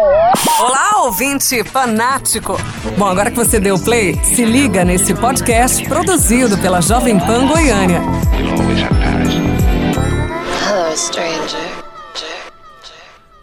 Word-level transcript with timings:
Olá, 0.00 1.02
ouvinte 1.06 1.64
fanático! 1.64 2.56
Bom, 2.96 3.06
agora 3.06 3.32
que 3.32 3.36
você 3.36 3.58
deu 3.58 3.76
play, 3.76 4.14
se 4.22 4.44
liga 4.44 4.84
nesse 4.84 5.12
podcast 5.12 5.84
produzido 5.88 6.56
pela 6.58 6.80
Jovem 6.80 7.18
Pan 7.18 7.48
Goiânia. 7.48 8.00
Hello, 10.62 10.96
stranger. 10.96 11.58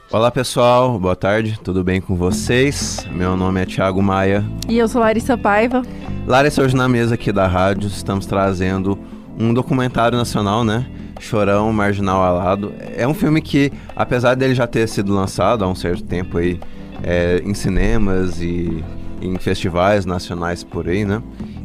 Olá 0.10 0.32
pessoal, 0.32 0.98
boa 0.98 1.14
tarde, 1.14 1.60
tudo 1.62 1.84
bem 1.84 2.00
com 2.00 2.16
vocês? 2.16 3.06
Meu 3.12 3.36
nome 3.36 3.62
é 3.62 3.66
Thiago 3.66 4.02
Maia. 4.02 4.46
E 4.70 4.78
eu 4.78 4.88
sou 4.88 5.02
Larissa 5.02 5.38
Paiva. 5.38 5.82
Larissa, 6.26 6.62
hoje 6.62 6.74
na 6.74 6.88
mesa 6.88 7.16
aqui 7.16 7.34
da 7.34 7.48
rádio 7.48 7.90
estamos 7.90 8.26
trazendo 8.26 8.98
um 9.38 9.54
documentário 9.54 10.18
nacional, 10.18 10.64
né? 10.64 10.86
Chorão, 11.20 11.72
Marginal 11.72 12.22
Alado. 12.22 12.74
É 12.96 13.08
um 13.08 13.14
filme 13.14 13.42
que, 13.42 13.72
apesar 13.96 14.36
dele 14.36 14.54
já 14.54 14.68
ter 14.68 14.88
sido 14.88 15.14
lançado 15.14 15.64
há 15.64 15.68
um 15.68 15.76
certo 15.76 16.04
tempo 16.04 16.38
aí, 16.38 16.60
é, 17.04 17.42
em 17.44 17.54
cinemas 17.54 18.42
e 18.42 18.84
em 19.22 19.38
festivais 19.38 20.06
nacionais 20.06 20.64
por 20.64 20.88
aí, 20.88 21.06
né? 21.06 21.22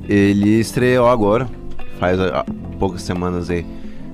Ele 0.09 0.61
estreou 0.61 1.09
agora, 1.09 1.49
faz 1.99 2.19
a, 2.19 2.41
a, 2.41 2.45
poucas 2.79 3.03
semanas 3.03 3.51
aí, 3.51 3.67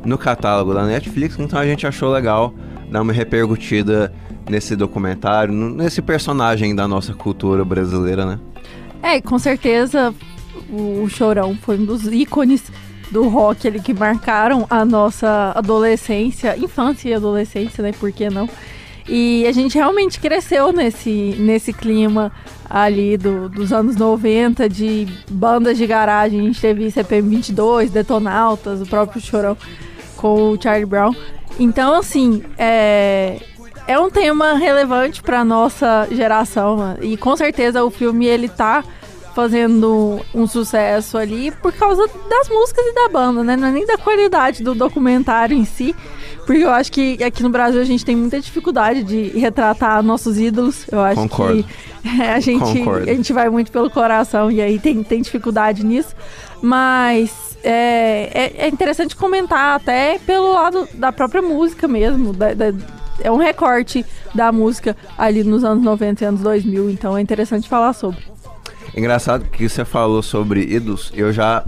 no 0.05 0.19
catálogo 0.19 0.74
da 0.74 0.84
Netflix, 0.84 1.38
então 1.38 1.59
a 1.59 1.66
gente 1.66 1.87
achou 1.87 2.12
legal 2.12 2.55
dar 2.91 3.02
uma 3.02 3.12
repercutida 3.12 4.12
nesse 4.48 4.77
documentário, 4.77 5.52
nesse 5.52 6.01
personagem 6.01 6.74
da 6.74 6.87
nossa 6.87 7.12
cultura 7.12 7.65
brasileira, 7.65 8.24
né? 8.24 8.38
É, 9.02 9.21
com 9.21 9.38
certeza 9.38 10.15
o 10.71 11.09
Chorão 11.09 11.57
foi 11.57 11.79
um 11.79 11.84
dos 11.84 12.07
ícones 12.07 12.71
do 13.10 13.28
rock 13.28 13.69
ali 13.69 13.80
que 13.80 13.95
marcaram 13.95 14.66
a 14.69 14.84
nossa 14.84 15.52
adolescência, 15.55 16.56
infância 16.56 17.09
e 17.09 17.15
adolescência, 17.15 17.82
né? 17.82 17.92
Por 17.92 18.12
que 18.12 18.29
não? 18.29 18.48
E 19.09 19.46
a 19.46 19.52
gente 19.52 19.77
realmente 19.77 20.19
cresceu 20.19 20.73
nesse, 20.73 21.37
nesse 21.38 21.73
clima 21.73 22.32
ali 22.69 23.16
do, 23.16 23.49
dos 23.49 23.73
anos 23.73 23.95
90 23.96 24.68
de 24.68 25.07
bandas 25.30 25.79
de 25.79 25.87
garagem. 25.87 26.40
A 26.40 26.43
gente 26.43 26.60
teve 26.60 26.90
CPM 26.90 27.37
22, 27.37 27.90
Detonautas, 27.90 28.80
o 28.80 28.87
próprio 28.87 29.21
Chorão 29.21 29.57
com 30.16 30.51
o 30.51 30.60
Charlie 30.60 30.87
Brown. 30.87 31.15
Então, 31.59 31.95
assim, 31.95 32.43
é, 32.59 33.38
é 33.87 33.99
um 33.99 34.10
tema 34.10 34.54
relevante 34.54 35.23
para 35.23 35.45
nossa 35.45 36.09
geração. 36.10 36.96
E 37.01 37.16
com 37.16 37.37
certeza 37.37 37.84
o 37.84 37.90
filme 37.90 38.27
ele 38.27 38.49
tá 38.49 38.82
fazendo 39.37 40.18
um 40.34 40.46
sucesso 40.46 41.18
ali 41.18 41.51
por 41.51 41.70
causa 41.70 42.09
das 42.30 42.48
músicas 42.48 42.87
e 42.87 42.95
da 42.95 43.09
banda, 43.10 43.45
né? 43.45 43.54
Não 43.54 43.68
é 43.68 43.70
nem 43.70 43.84
da 43.84 43.98
qualidade 43.98 44.62
do 44.62 44.74
documentário 44.74 45.54
em 45.54 45.66
si, 45.66 45.95
porque 46.46 46.65
eu 46.65 46.70
acho 46.70 46.90
que 46.90 47.23
aqui 47.23 47.43
no 47.43 47.51
Brasil 47.51 47.78
a 47.78 47.84
gente 47.84 48.02
tem 48.02 48.16
muita 48.16 48.40
dificuldade 48.40 49.04
de 49.04 49.38
retratar 49.38 50.02
nossos 50.02 50.38
ídolos. 50.38 50.87
Eu 50.90 51.01
acho 51.01 51.20
Concordo. 51.20 51.62
que 51.62 52.09
é, 52.23 52.32
a 52.32 52.40
gente 52.40 52.78
Concordo. 52.78 53.10
a 53.10 53.12
gente 53.12 53.30
vai 53.34 53.51
muito 53.51 53.70
pelo 53.70 53.90
coração 53.90 54.51
e 54.51 54.62
aí 54.62 54.78
tem, 54.78 55.02
tem 55.02 55.20
dificuldade 55.20 55.84
nisso, 55.84 56.16
mas 56.62 57.59
é, 57.62 58.30
é, 58.32 58.65
é 58.65 58.68
interessante 58.68 59.15
comentar 59.15 59.76
até 59.76 60.18
pelo 60.18 60.50
lado 60.50 60.88
da 60.95 61.12
própria 61.12 61.43
música 61.43 61.87
mesmo, 61.87 62.32
da, 62.32 62.54
da, 62.54 62.73
é 63.21 63.30
um 63.30 63.37
recorte 63.37 64.03
da 64.34 64.50
música 64.50 64.97
ali 65.19 65.44
nos 65.44 65.62
anos 65.62 65.84
90 65.84 66.25
e 66.25 66.26
anos 66.26 66.41
2000, 66.41 66.88
então 66.88 67.19
é 67.19 67.21
interessante 67.21 67.69
falar 67.69 67.93
sobre. 67.93 68.35
Engraçado 68.97 69.44
que 69.50 69.69
você 69.69 69.84
falou 69.84 70.22
sobre 70.22 70.62
ídolos, 70.62 71.12
eu 71.15 71.31
já, 71.31 71.62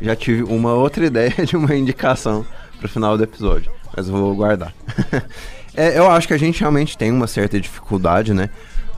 já 0.00 0.16
tive 0.16 0.42
uma 0.42 0.74
outra 0.74 1.06
ideia 1.06 1.32
de 1.46 1.56
uma 1.56 1.76
indicação 1.76 2.44
pro 2.80 2.88
final 2.88 3.16
do 3.16 3.22
episódio, 3.22 3.70
mas 3.96 4.08
eu 4.08 4.14
vou 4.14 4.34
guardar. 4.34 4.74
é, 5.76 5.96
eu 5.96 6.10
acho 6.10 6.26
que 6.26 6.34
a 6.34 6.38
gente 6.38 6.58
realmente 6.58 6.98
tem 6.98 7.12
uma 7.12 7.28
certa 7.28 7.60
dificuldade, 7.60 8.34
né? 8.34 8.50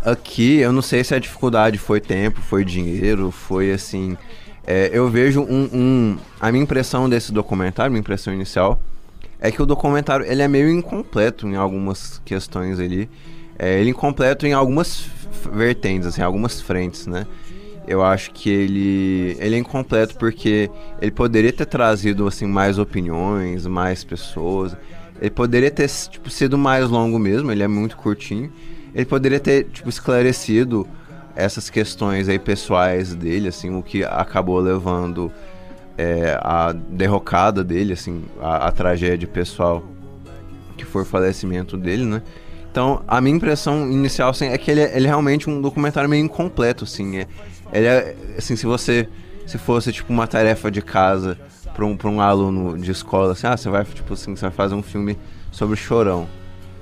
Aqui, 0.03 0.57
eu 0.61 0.73
não 0.73 0.81
sei 0.81 1.05
se 1.05 1.15
a 1.15 1.19
dificuldade 1.19 1.77
foi 1.77 2.01
tempo, 2.01 2.41
foi 2.41 2.65
dinheiro, 2.65 3.31
foi 3.31 3.71
assim. 3.71 4.17
É, 4.67 4.89
eu 4.91 5.11
vejo 5.11 5.43
um, 5.43 5.69
um. 5.73 6.19
A 6.41 6.51
minha 6.51 6.65
impressão 6.65 7.09
desse 7.09 7.33
documentário, 7.33 7.93
minha 7.93 8.01
impressão 8.01 8.33
inicial, 8.33 8.81
é 9.39 9.51
que 9.51 9.63
o 9.63 9.67
documentário 9.67 10.25
ele 10.27 10.41
é 10.41 10.49
meio 10.49 10.71
incompleto 10.71 11.47
em 11.47 11.57
algumas 11.57 12.21
questões 12.25 12.81
ali. 12.81 13.11
É, 13.59 13.79
ele 13.79 13.89
é 13.89 13.91
incompleto 13.91 14.47
em 14.47 14.53
algumas 14.55 15.07
vertentes, 15.53 16.09
assim, 16.09 16.23
algumas 16.23 16.61
frentes, 16.61 17.07
né? 17.07 17.27
Eu 17.87 18.03
acho 18.03 18.31
que 18.33 18.51
ele, 18.51 19.37
ele 19.39 19.57
é 19.57 19.59
incompleto 19.59 20.17
porque 20.17 20.71
ele 21.01 21.11
poderia 21.11 21.53
ter 21.53 21.67
trazido 21.67 22.27
assim 22.27 22.47
mais 22.47 22.79
opiniões, 22.79 23.67
mais 23.67 24.05
pessoas. 24.05 24.77
Ele 25.21 25.31
poderia 25.31 25.71
ter 25.71 25.89
tipo, 25.89 26.29
sido 26.31 26.59
mais 26.59 26.89
longo 26.89 27.19
mesmo, 27.19 27.53
ele 27.53 27.63
é 27.63 27.69
muito 27.69 27.97
curtinho. 27.97 28.53
Ele 28.95 29.05
poderia 29.05 29.41
ter 29.41 29.65
tipo, 29.65 29.89
esclarecido 29.89 30.87
essas 31.37 31.69
questões 31.69 32.29
aí 32.29 32.39
pessoais 32.39 33.15
dele, 33.15 33.49
assim, 33.49 33.75
o 33.75 33.83
que 33.83 34.05
acabou 34.05 34.59
levando 34.61 35.33
é, 35.99 36.39
a 36.41 36.73
derrocada 36.73 37.65
dele, 37.65 37.93
assim, 37.93 38.25
a, 38.41 38.69
a 38.69 38.73
tragédia 38.73 39.27
pessoal 39.27 39.85
que 40.77 40.85
foi 40.85 41.03
o 41.03 41.05
falecimento 41.05 41.77
dele, 41.77 42.05
né? 42.05 42.23
Então, 42.71 43.03
a 43.07 43.21
minha 43.21 43.37
impressão 43.37 43.89
inicial 43.91 44.31
assim, 44.31 44.49
é 44.49 44.59
que 44.59 44.69
ele 44.69 44.81
é, 44.81 44.97
ele 44.97 45.07
é 45.07 45.09
realmente 45.09 45.49
um 45.49 45.61
documentário 45.61 46.11
meio 46.11 46.25
incompleto, 46.25 46.83
assim. 46.83 47.19
É, 47.19 47.29
ele 47.75 47.87
é, 47.87 48.17
assim, 48.39 48.55
se 48.55 48.65
você, 48.65 49.09
se 49.47 49.59
fosse, 49.59 49.93
tipo, 49.93 50.13
uma 50.13 50.27
tarefa 50.27 50.71
de 50.71 50.81
casa 50.81 51.37
para 51.75 51.85
um, 51.85 51.99
um 52.05 52.21
aluno 52.21 52.79
de 52.79 52.91
escola, 52.93 53.33
assim, 53.33 53.49
ah, 53.49 53.57
você 53.57 53.69
vai, 53.69 53.85
tipo 53.85 54.15
assim, 54.15 54.37
você 54.37 54.43
vai 54.43 54.53
fazer 54.53 54.77
um 54.77 54.83
filme 54.83 55.19
sobre 55.51 55.77
Chorão. 55.77 56.29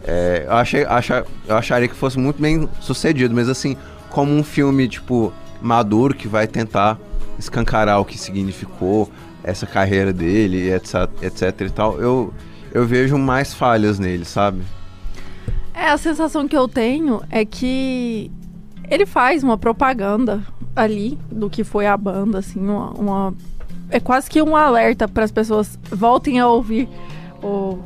É, 0.04 0.44
eu, 0.46 0.52
achei, 0.52 0.84
acha, 0.84 1.24
eu 1.48 1.56
acharia 1.56 1.88
que 1.88 1.94
fosse 1.94 2.18
muito 2.18 2.40
bem 2.40 2.68
sucedido, 2.80 3.34
mas 3.34 3.48
assim, 3.48 3.76
como 4.10 4.30
um 4.32 4.44
filme, 4.44 4.86
tipo, 4.86 5.32
maduro, 5.62 6.14
que 6.14 6.28
vai 6.28 6.46
tentar 6.46 6.98
escancarar 7.38 7.98
o 7.98 8.04
que 8.04 8.18
significou 8.18 9.10
essa 9.42 9.66
carreira 9.66 10.12
dele, 10.12 10.70
etc, 10.72 11.08
etc 11.22 11.60
e 11.62 11.70
tal, 11.70 12.00
eu, 12.00 12.34
eu 12.72 12.86
vejo 12.86 13.16
mais 13.16 13.54
falhas 13.54 13.98
nele, 13.98 14.24
sabe? 14.24 14.62
É, 15.74 15.88
a 15.88 15.96
sensação 15.96 16.46
que 16.46 16.56
eu 16.56 16.68
tenho 16.68 17.22
é 17.30 17.44
que 17.44 18.30
ele 18.92 19.06
faz 19.06 19.42
uma 19.42 19.56
propaganda 19.56 20.42
ali 20.76 21.18
do 21.30 21.48
que 21.48 21.64
foi 21.64 21.86
a 21.86 21.96
banda, 21.96 22.40
assim, 22.40 22.60
uma, 22.60 22.90
uma 22.90 23.34
é 23.88 23.98
quase 23.98 24.28
que 24.28 24.42
um 24.42 24.54
alerta 24.54 25.08
para 25.08 25.24
as 25.24 25.32
pessoas 25.32 25.78
voltem 25.90 26.38
a 26.38 26.46
ouvir 26.46 26.86
o, 27.42 27.78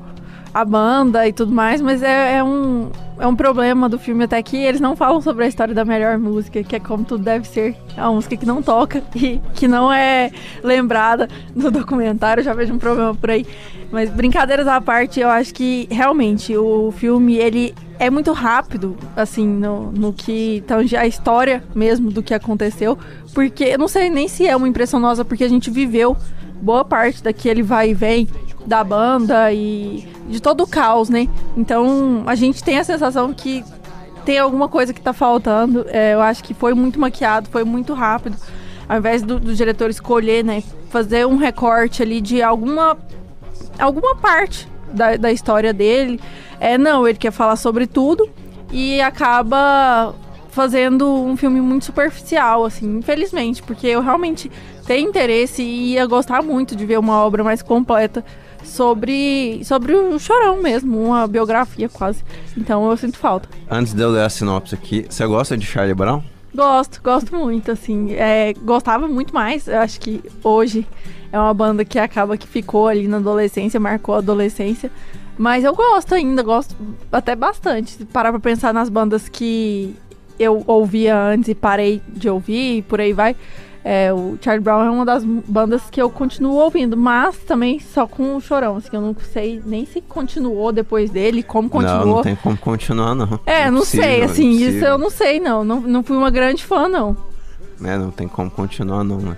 a 0.53 0.65
banda 0.65 1.27
e 1.27 1.33
tudo 1.33 1.53
mais, 1.53 1.81
mas 1.81 2.03
é, 2.03 2.39
é, 2.39 2.43
um, 2.43 2.91
é 3.21 3.27
um 3.27 3.37
problema 3.37 3.89
do 3.89 4.01
filme 4.01 4.25
até 4.25 4.43
que 4.43 4.57
eles 4.57 4.81
não 4.81 4.97
falam 4.97 5.21
sobre 5.21 5.45
a 5.45 5.47
história 5.47 5.73
da 5.73 5.85
melhor 5.85 6.19
música, 6.19 6.65
que 6.65 6.75
é 6.75 6.81
como 6.81 7.05
tudo 7.05 7.23
deve 7.23 7.47
ser. 7.47 7.77
É 7.97 8.03
uma 8.03 8.15
música 8.15 8.37
que 8.37 8.47
não 8.47 8.61
toca 8.61 9.01
e 9.15 9.41
que 9.55 9.69
não 9.69 9.93
é 9.93 10.33
lembrada 10.61 11.29
no 11.55 11.71
documentário, 11.71 12.43
já 12.43 12.53
vejo 12.53 12.75
um 12.75 12.79
problema 12.79 13.15
por 13.15 13.31
aí. 13.31 13.47
Mas 13.93 14.11
brincadeiras 14.11 14.67
à 14.67 14.81
parte, 14.81 15.21
eu 15.21 15.29
acho 15.29 15.55
que 15.55 15.87
realmente 15.89 16.57
o 16.57 16.91
filme 16.91 17.37
ele 17.37 17.73
é 17.99 18.11
muito 18.11 18.33
rápido, 18.33 18.97
assim, 19.17 19.47
no, 19.47 19.91
no 19.91 20.13
que 20.13 20.63
tange 20.67 20.97
a 20.97 21.07
história 21.07 21.63
mesmo 21.75 22.11
do 22.11 22.23
que 22.23 22.35
aconteceu. 22.35 22.99
Porque 23.35 23.65
eu 23.65 23.79
não 23.79 23.89
sei 23.89 24.11
nem 24.11 24.29
se 24.29 24.47
é 24.47 24.55
uma 24.55 24.69
impressão 24.69 25.01
nossa, 25.01 25.25
porque 25.25 25.45
a 25.45 25.49
gente 25.49 25.71
viveu 25.71 26.17
boa 26.61 26.85
parte 26.85 27.23
daquele 27.23 27.63
vai 27.63 27.91
e 27.91 27.95
vem 27.95 28.29
da 28.65 28.83
banda 28.83 29.53
e 29.53 30.09
de 30.29 30.41
todo 30.41 30.63
o 30.63 30.67
caos, 30.67 31.09
né? 31.09 31.29
Então 31.57 32.25
a 32.27 32.35
gente 32.35 32.63
tem 32.63 32.79
a 32.79 32.85
sensação 32.85 33.33
que 33.33 33.65
tem 34.25 34.39
alguma 34.39 34.69
coisa 34.69 34.93
que 34.93 35.01
tá 35.01 35.13
faltando. 35.13 35.87
É, 35.89 36.15
eu 36.15 36.21
acho 36.21 36.43
que 36.43 36.53
foi 36.53 36.75
muito 36.75 36.99
maquiado, 36.99 37.49
foi 37.51 37.65
muito 37.65 37.95
rápido. 37.95 38.37
Ao 38.89 38.99
invés 38.99 39.23
do, 39.23 39.39
do 39.39 39.55
diretor 39.55 39.91
escolher, 39.91 40.45
né, 40.45 40.63
fazer 40.91 41.27
um 41.27 41.37
recorte 41.37 42.03
ali 42.03 42.21
de 42.21 42.43
alguma 42.43 42.97
alguma 43.79 44.15
parte 44.15 44.69
da, 44.97 45.17
da 45.17 45.31
história 45.31 45.73
dele. 45.73 46.21
É, 46.59 46.77
não, 46.77 47.07
ele 47.07 47.19
quer 47.19 47.31
falar 47.31 47.57
sobre 47.57 47.87
tudo 47.87 48.29
e 48.73 49.01
acaba 49.01 50.15
fazendo 50.51 51.07
um 51.07 51.37
filme 51.37 51.61
muito 51.61 51.85
superficial, 51.85 52.65
assim, 52.65 52.99
infelizmente, 52.99 53.63
porque 53.63 53.87
eu 53.87 54.01
realmente 54.01 54.51
tenho 54.87 55.09
interesse 55.09 55.63
e 55.63 55.93
ia 55.93 56.07
gostar 56.07 56.43
muito 56.43 56.75
de 56.75 56.87
ver 56.87 56.99
uma 56.99 57.23
obra 57.23 57.45
mais 57.45 57.61
completa 57.61 58.25
sobre, 58.65 59.61
sobre 59.65 59.95
o 59.95 60.19
Chorão 60.19 60.63
mesmo, 60.63 60.99
uma 60.99 61.27
biografia 61.27 61.89
quase. 61.89 62.25
Então 62.57 62.89
eu 62.91 62.97
sinto 62.97 63.19
falta. 63.19 63.49
Antes 63.71 63.93
de 63.93 64.03
eu 64.03 64.11
ler 64.11 64.25
a 64.25 64.31
sinopse 64.31 64.75
aqui, 64.75 65.07
você 65.09 65.27
gosta 65.27 65.57
de 65.57 65.67
Charlie 65.67 65.95
Brown? 65.95 66.23
Gosto, 66.55 67.03
gosto 67.03 67.37
muito, 67.37 67.71
assim. 67.71 68.15
É, 68.15 68.55
gostava 68.63 69.07
muito 69.07 69.35
mais. 69.35 69.69
Eu 69.69 69.79
acho 69.79 70.01
que 70.01 70.23
hoje 70.43 70.87
é 71.37 71.41
uma 71.41 71.55
banda 71.55 71.85
que 71.85 71.99
acaba 71.99 72.37
que 72.37 72.47
ficou 72.47 72.89
ali 72.89 73.07
na 73.07 73.19
adolescência, 73.19 73.79
marcou 73.79 74.15
a 74.15 74.19
adolescência. 74.19 74.91
Mas 75.39 75.65
eu 75.65 75.75
gosto 75.75 76.15
ainda, 76.15 76.43
gosto 76.43 76.75
até 77.13 77.37
bastante. 77.37 77.93
Se 77.93 78.05
parar 78.05 78.31
pra 78.31 78.41
pensar 78.41 78.73
nas 78.73 78.89
bandas 78.89 79.29
que 79.29 79.95
eu 80.39 80.65
ouvia 80.67 81.19
antes 81.19 81.49
e 81.49 81.55
parei 81.55 82.01
de 82.09 82.29
ouvir 82.29 82.79
e 82.79 82.83
por 82.83 83.01
aí 83.01 83.13
vai. 83.13 83.37
É, 83.85 84.13
o 84.13 84.37
Charlie 84.41 84.65
Brown 84.65 84.83
é 84.83 84.91
uma 84.91 85.05
das 85.05 85.23
bandas 85.25 85.83
que 85.89 86.03
eu 86.03 86.11
continuo 86.11 86.55
ouvindo, 86.55 86.97
mas 86.97 87.37
também 87.39 87.79
só 87.79 88.05
com 88.05 88.35
o 88.35 88.41
Chorão, 88.41 88.79
assim, 88.79 88.89
eu 88.93 89.01
não 89.01 89.15
sei 89.33 89.63
nem 89.65 89.87
se 89.87 90.01
continuou 90.01 90.73
depois 90.73 91.09
dele, 91.09 91.41
como 91.41 91.71
continuou. 91.71 92.05
Não, 92.05 92.15
não 92.17 92.23
tem 92.23 92.35
como 92.35 92.59
continuar, 92.59 93.15
não. 93.15 93.39
É, 93.47 93.71
não 93.71 93.85
sei, 93.85 94.25
assim, 94.25 94.51
isso 94.51 94.85
eu 94.85 94.99
não 94.99 95.09
sei, 95.09 95.39
não. 95.39 95.63
não. 95.63 95.81
Não 95.81 96.03
fui 96.03 96.17
uma 96.17 96.31
grande 96.31 96.65
fã, 96.65 96.89
não. 96.89 97.17
É, 97.85 97.97
não 97.97 98.11
tem 98.11 98.27
como 98.27 98.51
continuar, 98.51 99.05
não, 99.05 99.19
né? 99.19 99.37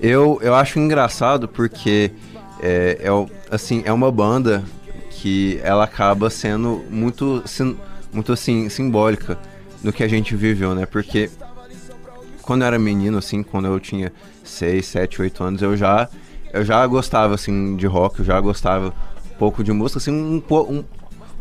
Eu, 0.00 0.38
eu 0.42 0.54
acho 0.54 0.78
engraçado 0.78 1.46
porque 1.46 2.10
é, 2.60 2.98
é, 3.02 3.26
assim, 3.50 3.82
é 3.84 3.92
uma 3.92 4.10
banda 4.10 4.64
que 5.10 5.60
ela 5.62 5.84
acaba 5.84 6.30
sendo 6.30 6.82
muito, 6.88 7.42
muito 8.12 8.32
assim, 8.32 8.68
simbólica 8.68 9.38
do 9.82 9.92
que 9.92 10.02
a 10.02 10.08
gente 10.08 10.34
viveu, 10.34 10.74
né? 10.74 10.86
Porque 10.86 11.30
quando 12.42 12.62
eu 12.62 12.66
era 12.68 12.78
menino, 12.78 13.18
assim, 13.18 13.42
quando 13.42 13.66
eu 13.66 13.78
tinha 13.78 14.12
6, 14.42 14.86
7, 14.86 15.22
8 15.22 15.44
anos, 15.44 15.62
eu 15.62 15.76
já, 15.76 16.08
eu 16.52 16.64
já 16.64 16.86
gostava, 16.86 17.34
assim, 17.34 17.76
de 17.76 17.86
rock, 17.86 18.20
eu 18.20 18.24
já 18.24 18.40
gostava 18.40 18.88
um 18.88 19.38
pouco 19.38 19.62
de 19.62 19.72
música, 19.72 19.98
assim, 19.98 20.10
um, 20.10 20.42
um, 20.50 20.84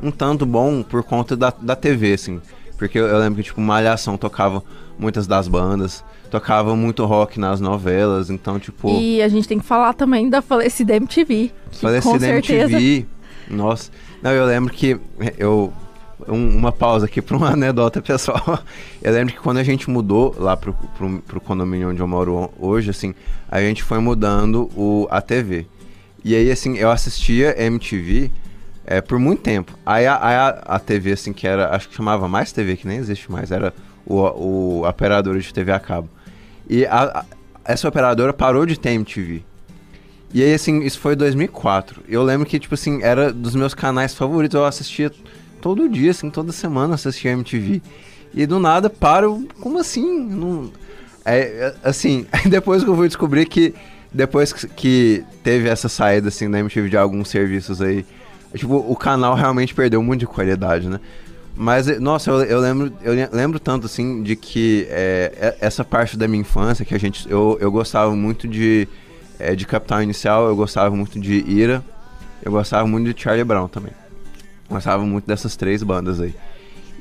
um 0.04 0.12
tanto 0.12 0.46
bom 0.46 0.84
por 0.84 1.04
conta 1.04 1.36
da, 1.36 1.54
da 1.62 1.76
TV, 1.76 2.14
assim. 2.14 2.42
Porque 2.80 2.98
eu, 2.98 3.06
eu 3.06 3.20
lembro 3.20 3.36
que, 3.36 3.44
tipo, 3.44 3.60
Malhação 3.60 4.18
tocava 4.18 4.64
muitas 4.98 5.28
das 5.28 5.48
bandas, 5.50 6.04
tocava 6.32 6.76
muito 6.76 7.06
rock 7.06 7.40
nas 7.40 7.60
novelas, 7.60 8.30
então, 8.30 8.58
tipo... 8.58 8.90
E 9.00 9.22
a 9.22 9.28
gente 9.28 9.48
tem 9.48 9.60
que 9.60 9.66
falar 9.66 9.94
também 9.94 10.30
da 10.30 10.42
falecida 10.42 10.96
MTV. 10.96 11.52
Falecida 11.74 12.28
MTV, 12.30 13.06
nossa. 13.50 13.92
Não, 14.24 14.32
eu 14.32 14.46
lembro 14.46 14.74
que 14.74 14.98
eu 15.38 15.74
um, 16.28 16.58
uma 16.58 16.72
pausa 16.72 17.06
aqui 17.06 17.22
para 17.22 17.36
uma 17.36 17.50
anedota 17.54 18.02
pessoal. 18.02 18.60
Eu 19.02 19.14
lembro 19.14 19.34
que 19.34 19.40
quando 19.40 19.58
a 19.58 19.64
gente 19.64 19.90
mudou 19.90 20.36
lá 20.38 20.56
pro, 20.56 20.74
pro, 20.74 21.20
pro 21.20 21.42
condomínio 21.42 21.90
onde 21.90 22.00
eu 22.00 22.08
moro 22.08 22.50
hoje, 22.60 22.90
assim, 22.90 23.14
a 23.50 23.60
gente 23.60 23.84
foi 23.84 24.00
mudando 24.00 24.70
o, 24.76 25.08
a 25.10 25.22
TV. 25.22 25.66
E 26.24 26.36
aí, 26.36 26.52
assim, 26.52 26.78
eu 26.78 26.90
assistia 26.92 27.62
MTV 27.62 28.32
é, 28.90 29.02
por 29.02 29.20
muito 29.20 29.44
tempo. 29.44 29.78
Aí 29.86 30.08
a, 30.08 30.16
a, 30.16 30.50
a 30.76 30.80
TV, 30.80 31.12
assim, 31.12 31.32
que 31.32 31.48
era, 31.48 31.76
acho 31.76 31.88
que 31.88 31.96
chamava 31.96 32.28
Mais 32.28 32.52
TV, 32.52 32.76
que 32.76 32.88
nem 32.88 32.98
existe 32.98 33.32
mais, 33.32 33.52
era 33.52 33.72
o, 34.04 34.16
o 34.16 34.90
operador 34.90 35.38
de 35.38 35.54
TV 35.54 35.72
a 35.72 35.80
cabo. 35.80 36.10
E 36.68 36.88
a, 36.88 37.20
a, 37.20 37.26
essa 37.64 37.88
operadora 37.88 38.34
parou 38.34 38.66
de 38.66 38.80
ter 38.80 38.90
MTV. 38.90 39.44
E 40.34 40.42
aí, 40.42 40.56
assim, 40.56 40.82
isso 40.82 41.00
foi 41.00 41.14
em 41.14 41.18
2004. 41.18 42.02
Eu 42.10 42.24
lembro 42.24 42.48
que, 42.48 42.58
tipo 42.58 42.74
assim, 42.74 43.04
era 43.04 43.32
dos 43.32 43.54
meus 43.54 43.76
canais 43.76 44.16
favoritos. 44.16 44.56
Eu 44.56 44.66
assistia 44.66 45.12
todo 45.62 45.88
dia, 45.88 46.10
assim, 46.10 46.32
toda 46.32 46.52
semana 46.52 46.96
assistia 46.96 47.30
MTV. 47.30 47.84
E 48.34 48.48
do 48.48 48.58
nada 48.58 48.90
paro, 48.90 49.48
como 49.60 49.78
assim? 49.78 50.20
Não... 50.20 50.72
É, 51.24 51.40
é 51.40 51.76
assim, 51.84 52.26
depois 52.50 52.84
que 52.84 52.90
eu 52.90 52.96
fui 52.96 53.08
descobrir 53.08 53.46
que 53.46 53.76
depois 54.12 54.52
que 54.52 55.24
teve 55.44 55.70
essa 55.70 55.88
saída 55.88 56.30
assim 56.30 56.50
da 56.50 56.58
MTV 56.58 56.90
de 56.90 56.98
alguns 56.98 57.30
serviços 57.30 57.80
aí, 57.80 58.04
tipo, 58.56 58.76
o 58.76 58.96
canal 58.96 59.36
realmente 59.36 59.74
perdeu 59.74 60.02
muito 60.02 60.22
de 60.22 60.28
qualidade, 60.28 60.90
né? 60.90 61.00
Mas, 61.56 62.00
nossa, 62.00 62.32
eu, 62.32 62.42
eu 62.44 62.60
lembro, 62.60 62.94
eu 63.04 63.14
lembro 63.34 63.60
tanto 63.60 63.86
assim 63.86 64.24
de 64.24 64.36
que 64.36 64.88
é, 64.90 65.34
é, 65.38 65.58
essa 65.60 65.84
parte 65.84 66.16
da 66.16 66.26
minha 66.28 66.40
infância 66.40 66.86
que 66.86 66.96
a 66.96 66.98
gente, 66.98 67.30
eu, 67.30 67.58
eu 67.60 67.70
gostava 67.70 68.16
muito 68.16 68.48
de, 68.48 68.88
é, 69.38 69.54
de 69.54 69.66
Capital 69.66 70.02
Inicial, 70.02 70.48
eu 70.48 70.56
gostava 70.56 70.96
muito 70.96 71.20
de 71.20 71.44
Ira, 71.46 71.84
eu 72.42 72.52
gostava 72.52 72.88
muito 72.88 73.14
de 73.14 73.22
Charlie 73.22 73.44
Brown 73.44 73.68
também. 73.68 73.92
Gostava 74.70 75.04
muito 75.04 75.26
dessas 75.26 75.58
três 75.58 75.84
bandas 75.84 76.22
aí. 76.22 76.34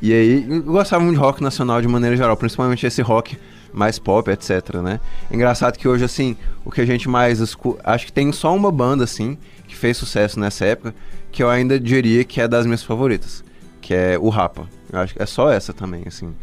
E 0.02 0.12
aí, 0.12 0.46
eu 0.48 0.62
gostava 0.62 1.04
muito 1.04 1.16
de 1.16 1.22
rock 1.22 1.42
nacional 1.42 1.80
de 1.80 1.86
maneira 1.86 2.16
geral, 2.16 2.36
principalmente 2.36 2.84
esse 2.84 3.00
rock 3.00 3.38
mais 3.72 3.98
pop, 3.98 4.28
etc, 4.30 4.76
né? 4.82 4.98
Engraçado 5.30 5.76
que 5.76 5.86
hoje, 5.86 6.04
assim, 6.04 6.36
o 6.64 6.70
que 6.70 6.80
a 6.80 6.86
gente 6.86 7.08
mais. 7.08 7.40
Acho 7.84 8.06
que 8.06 8.12
tem 8.12 8.32
só 8.32 8.54
uma 8.56 8.72
banda, 8.72 9.04
assim, 9.04 9.38
fez 9.78 9.96
sucesso 9.96 10.38
nessa 10.38 10.64
época, 10.64 10.94
que 11.30 11.42
eu 11.42 11.48
ainda 11.48 11.78
diria 11.78 12.24
que 12.24 12.40
é 12.40 12.48
das 12.48 12.66
minhas 12.66 12.82
favoritas, 12.82 13.44
que 13.80 13.94
é 13.94 14.18
o 14.18 14.28
Rapa. 14.28 14.68
Eu 14.92 14.98
acho 14.98 15.14
que 15.14 15.22
é 15.22 15.26
só 15.26 15.50
essa 15.50 15.72
também, 15.72 16.02
assim. 16.06 16.34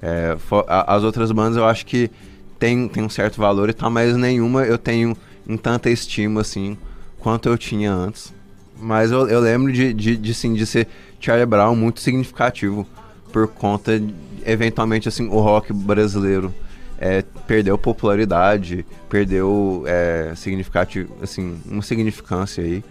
É, 0.00 0.36
as 0.68 1.02
outras 1.02 1.30
bandas 1.32 1.56
eu 1.56 1.66
acho 1.66 1.84
que 1.84 2.10
tem, 2.58 2.88
tem 2.88 3.02
um 3.02 3.08
certo 3.08 3.38
valor 3.38 3.68
e 3.68 3.72
tal, 3.72 3.90
mas 3.90 4.16
nenhuma 4.16 4.64
eu 4.64 4.78
tenho 4.78 5.16
em 5.46 5.56
tanta 5.56 5.90
estima, 5.90 6.40
assim, 6.40 6.76
quanto 7.18 7.48
eu 7.48 7.58
tinha 7.58 7.92
antes. 7.92 8.32
Mas 8.80 9.10
eu, 9.10 9.28
eu 9.28 9.40
lembro 9.40 9.72
de, 9.72 9.92
de, 9.92 10.16
de, 10.16 10.34
sim, 10.34 10.54
de 10.54 10.64
ser 10.64 10.86
Charlie 11.20 11.46
Brown 11.46 11.74
muito 11.74 12.00
significativo 12.00 12.86
por 13.32 13.48
conta, 13.48 14.00
eventualmente, 14.46 15.08
assim, 15.08 15.26
o 15.28 15.40
rock 15.40 15.72
brasileiro 15.72 16.54
é, 16.98 17.22
perdeu 17.46 17.78
popularidade, 17.78 18.84
perdeu 19.08 19.84
é, 19.86 20.32
significativo, 20.36 21.14
assim, 21.22 21.60
uma 21.66 21.82
significância 21.82 22.62
aí. 22.62 22.82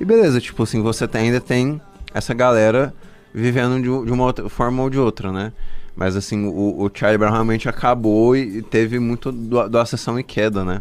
E 0.00 0.04
beleza, 0.04 0.40
tipo 0.40 0.62
assim, 0.62 0.80
você 0.80 1.08
tem, 1.08 1.22
ainda 1.22 1.40
tem 1.40 1.80
essa 2.14 2.32
galera 2.32 2.94
vivendo 3.34 3.76
de, 3.76 4.06
de 4.06 4.12
uma 4.12 4.24
outra, 4.24 4.48
forma 4.48 4.82
ou 4.82 4.90
de 4.90 4.98
outra, 4.98 5.32
né? 5.32 5.52
Mas 5.96 6.14
assim, 6.14 6.46
o, 6.46 6.84
o 6.84 6.90
Charlie 6.94 7.18
Brown 7.18 7.32
realmente 7.32 7.68
acabou 7.68 8.36
e, 8.36 8.62
teve 8.62 9.00
muito 9.00 9.32
do, 9.32 9.68
do 9.68 9.78
ascensão 9.78 10.18
e 10.18 10.22
queda, 10.22 10.64
né? 10.64 10.80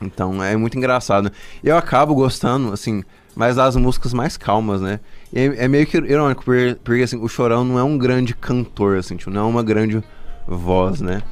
Então 0.00 0.42
é 0.42 0.56
muito 0.56 0.78
engraçado. 0.78 1.30
E 1.62 1.68
eu 1.68 1.76
acabo 1.76 2.14
gostando, 2.14 2.72
assim, 2.72 3.04
mas 3.36 3.58
as 3.58 3.76
músicas 3.76 4.14
mais 4.14 4.38
calmas, 4.38 4.80
né? 4.80 4.98
E 5.30 5.38
é, 5.38 5.64
é 5.64 5.68
meio 5.68 5.86
que 5.86 5.98
irônico, 5.98 6.42
porque, 6.42 6.76
porque, 6.82 7.02
assim, 7.02 7.18
o 7.18 7.28
Chorão 7.28 7.64
não 7.64 7.78
é 7.78 7.82
um 7.82 7.98
grande 7.98 8.34
cantor, 8.34 8.96
assim, 8.96 9.16
tipo, 9.16 9.30
não 9.30 9.42
é 9.42 9.44
uma 9.44 9.62
grande 9.62 10.02
voz, 10.46 11.02
né? 11.02 11.22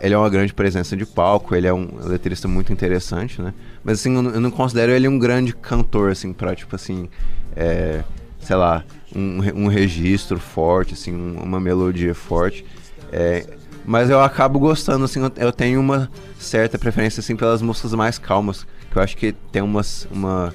Ele 0.00 0.14
é 0.14 0.18
uma 0.18 0.30
grande 0.30 0.54
presença 0.54 0.96
de 0.96 1.04
palco, 1.04 1.54
ele 1.54 1.66
é 1.66 1.72
um 1.72 1.88
letrista 2.02 2.46
muito 2.46 2.72
interessante, 2.72 3.42
né? 3.42 3.52
Mas, 3.82 4.00
assim, 4.00 4.14
eu, 4.14 4.22
não 4.40 4.50
considero 4.50 4.92
ele 4.92 5.08
um 5.08 5.18
grande 5.18 5.54
cantor, 5.54 6.10
assim, 6.10 6.32
pra, 6.32 6.54
tipo, 6.54 6.76
assim, 6.76 7.08
é, 7.56 8.04
sei 8.40 8.56
lá, 8.56 8.84
um, 9.14 9.64
um 9.64 9.66
registro 9.66 10.38
forte, 10.38 10.94
assim, 10.94 11.14
um, 11.14 11.42
uma 11.42 11.58
melodia 11.58 12.14
forte. 12.14 12.64
É, 13.12 13.44
mas 13.84 14.08
eu 14.08 14.20
acabo 14.20 14.58
gostando, 14.58 15.04
assim, 15.04 15.20
eu 15.36 15.52
tenho 15.52 15.80
uma 15.80 16.10
certa 16.38 16.78
preferência, 16.78 17.20
assim, 17.20 17.34
pelas 17.34 17.60
músicas 17.60 17.92
mais 17.94 18.18
calmas, 18.18 18.66
que 18.90 18.96
eu 18.96 19.02
acho 19.02 19.16
que 19.16 19.32
tem 19.50 19.62
umas, 19.62 20.06
uma 20.12 20.54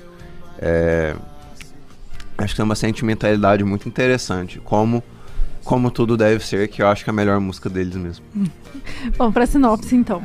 é, 0.59 1.15
acho 2.38 2.53
que 2.53 2.57
tem 2.57 2.65
uma 2.65 2.75
sentimentalidade 2.75 3.63
muito 3.63 3.88
interessante, 3.88 4.59
como 4.59 5.03
como 5.65 5.89
tudo 5.89 6.15
deve 6.15 6.45
ser, 6.45 6.67
que 6.67 6.81
eu 6.81 6.88
acho 6.88 7.03
que 7.03 7.09
é 7.09 7.12
a 7.12 7.15
melhor 7.15 7.39
música 7.41 7.69
deles 7.69 7.95
mesmo. 7.95 8.23
Bom, 9.17 9.31
para 9.31 9.45
sinopse 9.45 9.95
então. 9.95 10.23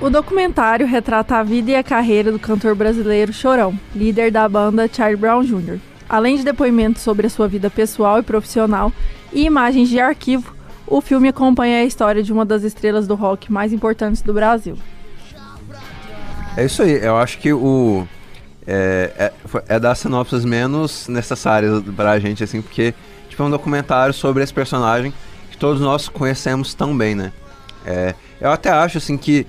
O 0.00 0.08
documentário 0.08 0.86
retrata 0.86 1.36
a 1.36 1.42
vida 1.42 1.72
e 1.72 1.74
a 1.74 1.82
carreira 1.82 2.30
do 2.30 2.38
cantor 2.38 2.76
brasileiro 2.76 3.32
Chorão, 3.32 3.76
líder 3.96 4.30
da 4.30 4.48
banda 4.48 4.88
Charlie 4.92 5.16
Brown 5.16 5.42
Jr. 5.42 5.80
Além 6.08 6.36
de 6.36 6.44
depoimentos 6.44 7.02
sobre 7.02 7.26
a 7.26 7.30
sua 7.30 7.48
vida 7.48 7.68
pessoal 7.68 8.20
e 8.20 8.22
profissional 8.22 8.92
e 9.32 9.44
imagens 9.44 9.88
de 9.88 9.98
arquivo, 9.98 10.54
o 10.86 11.00
filme 11.00 11.28
acompanha 11.28 11.80
a 11.80 11.84
história 11.84 12.22
de 12.22 12.32
uma 12.32 12.44
das 12.44 12.62
estrelas 12.62 13.06
do 13.06 13.14
rock 13.14 13.50
mais 13.50 13.72
importantes 13.72 14.22
do 14.22 14.32
Brasil. 14.32 14.78
É 16.56 16.64
isso 16.64 16.82
aí, 16.82 16.92
eu 17.04 17.16
acho 17.16 17.38
que 17.38 17.52
o. 17.52 18.06
É, 18.70 19.10
é, 19.18 19.32
é 19.76 19.80
das 19.80 19.98
sinopses 19.98 20.44
menos 20.44 21.08
necessárias 21.08 21.82
pra 21.96 22.18
gente, 22.18 22.44
assim, 22.44 22.60
porque 22.60 22.94
tipo, 23.26 23.42
é 23.42 23.46
um 23.46 23.50
documentário 23.50 24.12
sobre 24.12 24.42
esse 24.42 24.52
personagem 24.52 25.10
que 25.50 25.56
todos 25.56 25.80
nós 25.80 26.06
conhecemos 26.06 26.74
tão 26.74 26.96
bem, 26.96 27.14
né? 27.14 27.32
É, 27.86 28.14
eu 28.38 28.50
até 28.50 28.68
acho, 28.68 28.98
assim, 28.98 29.16
que 29.16 29.46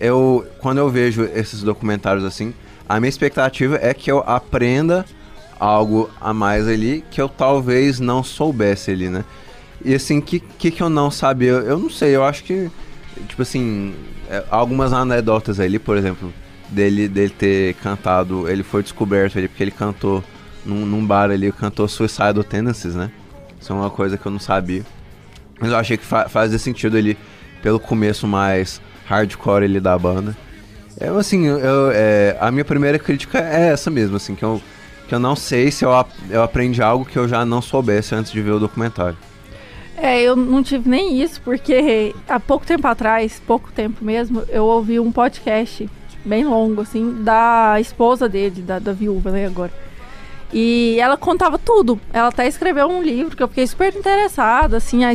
eu, 0.00 0.46
quando 0.58 0.78
eu 0.78 0.88
vejo 0.88 1.22
esses 1.34 1.62
documentários 1.62 2.24
assim, 2.24 2.54
a 2.88 2.98
minha 2.98 3.10
expectativa 3.10 3.78
é 3.80 3.92
que 3.92 4.10
eu 4.10 4.20
aprenda 4.26 5.04
algo 5.60 6.10
a 6.20 6.32
mais 6.32 6.66
ali 6.66 7.04
que 7.10 7.20
eu 7.20 7.28
talvez 7.28 8.00
não 8.00 8.22
soubesse 8.24 8.90
ali, 8.90 9.08
né? 9.08 9.24
E 9.84 9.94
assim, 9.94 10.18
o 10.18 10.22
que, 10.22 10.40
que, 10.40 10.70
que 10.70 10.82
eu 10.82 10.88
não 10.88 11.10
sabia? 11.10 11.50
Eu, 11.50 11.78
não 11.78 11.90
sei, 11.90 12.16
eu 12.16 12.24
acho 12.24 12.42
que, 12.42 12.70
tipo 13.28 13.42
assim, 13.42 13.94
é, 14.28 14.42
algumas 14.50 14.92
anedotas 14.92 15.60
ali, 15.60 15.78
por 15.78 15.96
exemplo, 15.96 16.32
dele, 16.72 17.08
dele 17.08 17.30
ter 17.30 17.74
cantado, 17.74 18.48
ele 18.48 18.62
foi 18.62 18.82
descoberto 18.82 19.38
ali 19.38 19.48
porque 19.48 19.62
ele 19.62 19.70
cantou 19.70 20.24
num, 20.64 20.86
num 20.86 21.04
bar 21.04 21.30
ali, 21.30 21.52
cantou 21.52 21.86
Suicidal 21.86 22.42
Tendencies, 22.42 22.94
né? 22.94 23.10
Isso 23.60 23.72
é 23.72 23.76
uma 23.76 23.90
coisa 23.90 24.16
que 24.16 24.26
eu 24.26 24.32
não 24.32 24.40
sabia. 24.40 24.82
Mas 25.60 25.70
eu 25.70 25.76
achei 25.76 25.96
que 25.96 26.04
fa 26.04 26.28
fazia 26.28 26.58
sentido 26.58 26.98
ele, 26.98 27.16
pelo 27.62 27.78
começo 27.78 28.26
mais 28.26 28.80
hardcore 29.06 29.64
ali 29.64 29.78
da 29.78 29.96
banda. 29.96 30.36
É, 30.98 31.08
assim, 31.08 31.46
eu, 31.46 31.90
é, 31.92 32.36
a 32.40 32.50
minha 32.50 32.64
primeira 32.64 32.98
crítica 32.98 33.38
é 33.38 33.68
essa 33.68 33.90
mesmo, 33.90 34.16
assim, 34.16 34.34
que 34.34 34.44
eu, 34.44 34.60
que 35.08 35.14
eu 35.14 35.18
não 35.18 35.36
sei 35.36 35.70
se 35.70 35.84
eu, 35.84 35.90
eu 36.30 36.42
aprendi 36.42 36.82
algo 36.82 37.04
que 37.04 37.18
eu 37.18 37.28
já 37.28 37.44
não 37.44 37.62
soubesse 37.62 38.14
antes 38.14 38.32
de 38.32 38.40
ver 38.40 38.52
o 38.52 38.58
documentário. 38.58 39.16
É, 39.96 40.20
eu 40.20 40.34
não 40.34 40.62
tive 40.62 40.88
nem 40.88 41.22
isso, 41.22 41.40
porque 41.42 42.14
há 42.28 42.40
pouco 42.40 42.66
tempo 42.66 42.86
atrás, 42.86 43.40
pouco 43.46 43.70
tempo 43.70 44.04
mesmo, 44.04 44.42
eu 44.48 44.64
ouvi 44.64 44.98
um 44.98 45.12
podcast 45.12 45.88
bem 46.24 46.44
longo, 46.44 46.82
assim, 46.82 47.22
da 47.22 47.76
esposa 47.80 48.28
dele, 48.28 48.62
da, 48.62 48.78
da 48.78 48.92
viúva, 48.92 49.30
né, 49.30 49.46
agora. 49.46 49.72
E 50.52 50.98
ela 51.00 51.16
contava 51.16 51.58
tudo. 51.58 51.98
Ela 52.12 52.28
até 52.28 52.46
escreveu 52.46 52.86
um 52.86 53.02
livro 53.02 53.36
que 53.36 53.42
eu 53.42 53.48
fiquei 53.48 53.66
super 53.66 53.94
interessada, 53.94 54.76
assim, 54.76 55.04
a, 55.04 55.12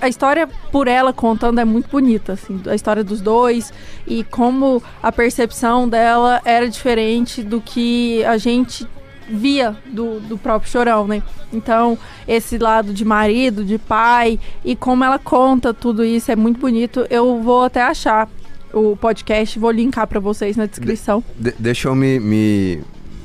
a 0.00 0.08
história 0.08 0.48
por 0.72 0.88
ela 0.88 1.12
contando 1.12 1.60
é 1.60 1.64
muito 1.64 1.90
bonita, 1.90 2.32
assim, 2.32 2.60
a 2.66 2.74
história 2.74 3.04
dos 3.04 3.20
dois 3.20 3.72
e 4.06 4.24
como 4.24 4.82
a 5.02 5.12
percepção 5.12 5.88
dela 5.88 6.40
era 6.44 6.68
diferente 6.68 7.42
do 7.42 7.60
que 7.60 8.24
a 8.24 8.38
gente 8.38 8.86
via 9.28 9.76
do, 9.86 10.20
do 10.20 10.38
próprio 10.38 10.70
Chorão, 10.70 11.06
né? 11.06 11.22
Então, 11.52 11.98
esse 12.26 12.56
lado 12.56 12.94
de 12.94 13.04
marido, 13.04 13.64
de 13.64 13.78
pai 13.78 14.38
e 14.64 14.74
como 14.74 15.04
ela 15.04 15.18
conta 15.18 15.74
tudo 15.74 16.04
isso 16.04 16.30
é 16.32 16.36
muito 16.36 16.58
bonito. 16.58 17.06
Eu 17.10 17.42
vou 17.42 17.64
até 17.64 17.82
achar 17.82 18.28
o 18.78 18.96
podcast, 18.96 19.58
vou 19.58 19.70
linkar 19.70 20.06
para 20.06 20.20
vocês 20.20 20.56
na 20.56 20.66
descrição. 20.66 21.22
De, 21.36 21.50
de, 21.50 21.56
deixa 21.58 21.88
eu 21.88 21.94
me, 21.94 22.18
me, 22.18 22.80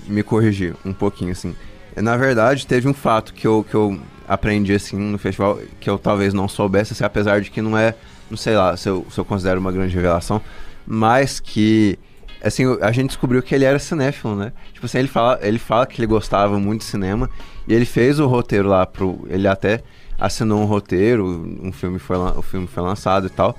me 0.07 0.23
corrigir 0.23 0.75
um 0.85 0.93
pouquinho, 0.93 1.31
assim. 1.31 1.55
Na 1.95 2.17
verdade, 2.17 2.65
teve 2.65 2.87
um 2.87 2.93
fato 2.93 3.33
que 3.33 3.45
eu, 3.45 3.65
que 3.69 3.75
eu 3.75 3.99
aprendi, 4.27 4.73
assim, 4.73 4.97
no 4.97 5.17
festival, 5.17 5.59
que 5.79 5.89
eu 5.89 5.97
talvez 5.97 6.33
não 6.33 6.47
soubesse, 6.47 6.93
assim, 6.93 7.03
apesar 7.03 7.41
de 7.41 7.51
que 7.51 7.61
não 7.61 7.77
é, 7.77 7.93
não 8.29 8.37
sei 8.37 8.55
lá, 8.55 8.75
se 8.75 8.89
eu, 8.89 9.05
se 9.09 9.19
eu 9.19 9.25
considero 9.25 9.59
uma 9.59 9.71
grande 9.71 9.93
revelação, 9.93 10.41
mas 10.85 11.39
que, 11.39 11.97
assim, 12.43 12.65
a 12.81 12.91
gente 12.91 13.07
descobriu 13.07 13.43
que 13.43 13.53
ele 13.53 13.65
era 13.65 13.77
cinéfilo, 13.79 14.35
né? 14.35 14.51
Tipo 14.73 14.85
assim, 14.85 14.97
ele 14.97 15.07
fala, 15.07 15.39
ele 15.41 15.59
fala 15.59 15.85
que 15.85 15.99
ele 15.99 16.07
gostava 16.07 16.59
muito 16.59 16.81
de 16.81 16.87
cinema, 16.87 17.29
e 17.67 17.73
ele 17.73 17.85
fez 17.85 18.19
o 18.19 18.27
roteiro 18.27 18.67
lá 18.67 18.85
pro... 18.85 19.25
Ele 19.29 19.47
até 19.47 19.83
assinou 20.19 20.61
um 20.61 20.65
roteiro, 20.65 21.25
um 21.61 21.71
filme 21.71 21.99
foi, 21.99 22.17
o 22.17 22.41
filme 22.41 22.67
foi 22.67 22.83
lançado 22.83 23.27
e 23.27 23.29
tal, 23.29 23.57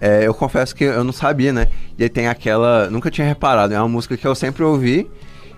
é, 0.00 0.26
eu 0.26 0.34
confesso 0.34 0.74
que 0.74 0.84
eu 0.84 1.04
não 1.04 1.12
sabia, 1.12 1.52
né? 1.52 1.68
E 1.98 2.02
aí 2.02 2.08
tem 2.08 2.28
aquela. 2.28 2.90
Nunca 2.90 3.10
tinha 3.10 3.26
reparado, 3.26 3.74
é 3.74 3.78
uma 3.78 3.88
música 3.88 4.16
que 4.16 4.26
eu 4.26 4.34
sempre 4.34 4.62
ouvi 4.62 5.08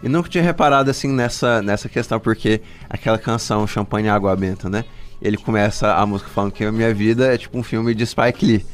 e 0.02 0.08
nunca 0.08 0.28
tinha 0.28 0.42
reparado 0.42 0.90
assim 0.90 1.08
nessa, 1.08 1.60
nessa 1.60 1.88
questão, 1.88 2.20
porque 2.20 2.60
aquela 2.88 3.18
canção 3.18 3.66
Champanhe 3.66 4.08
Água 4.08 4.34
Benta, 4.36 4.68
né? 4.68 4.84
Ele 5.20 5.36
começa 5.36 5.94
a 5.94 6.06
música 6.06 6.30
falando 6.30 6.52
que 6.52 6.64
a 6.64 6.70
minha 6.70 6.94
vida 6.94 7.34
é 7.34 7.36
tipo 7.36 7.58
um 7.58 7.62
filme 7.62 7.94
de 7.94 8.06
Spike 8.06 8.46
Lee. 8.46 8.66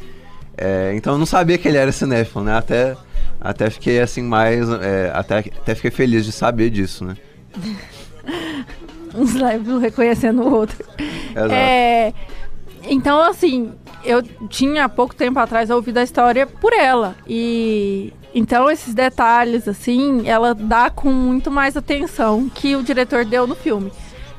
É, 0.56 0.92
então 0.94 1.14
eu 1.14 1.18
não 1.18 1.26
sabia 1.26 1.56
que 1.56 1.66
ele 1.66 1.78
era 1.78 1.90
cinéfilo, 1.90 2.44
né? 2.44 2.54
Até, 2.54 2.94
até 3.40 3.70
fiquei 3.70 4.00
assim 4.00 4.22
mais. 4.22 4.68
É, 4.68 5.10
até, 5.14 5.38
até 5.38 5.74
fiquei 5.74 5.90
feliz 5.90 6.24
de 6.26 6.32
saber 6.32 6.68
disso, 6.68 7.04
né? 7.04 7.16
Uns 9.14 9.32
lives 9.32 9.80
reconhecendo 9.80 10.42
o 10.42 10.52
outro. 10.52 10.84
Exato. 11.30 11.52
É, 11.52 12.12
então, 12.82 13.22
assim, 13.22 13.72
eu 14.04 14.22
tinha 14.48 14.88
pouco 14.88 15.14
tempo 15.14 15.38
atrás 15.38 15.70
ouvido 15.70 15.98
a 15.98 16.02
história 16.02 16.46
por 16.46 16.72
ela. 16.72 17.16
E 17.26 18.12
então 18.34 18.70
esses 18.70 18.94
detalhes, 18.94 19.68
assim, 19.68 20.28
ela 20.28 20.54
dá 20.54 20.90
com 20.90 21.10
muito 21.12 21.50
mais 21.50 21.76
atenção 21.76 22.50
que 22.52 22.76
o 22.76 22.82
diretor 22.82 23.24
deu 23.24 23.46
no 23.46 23.54
filme. 23.54 23.92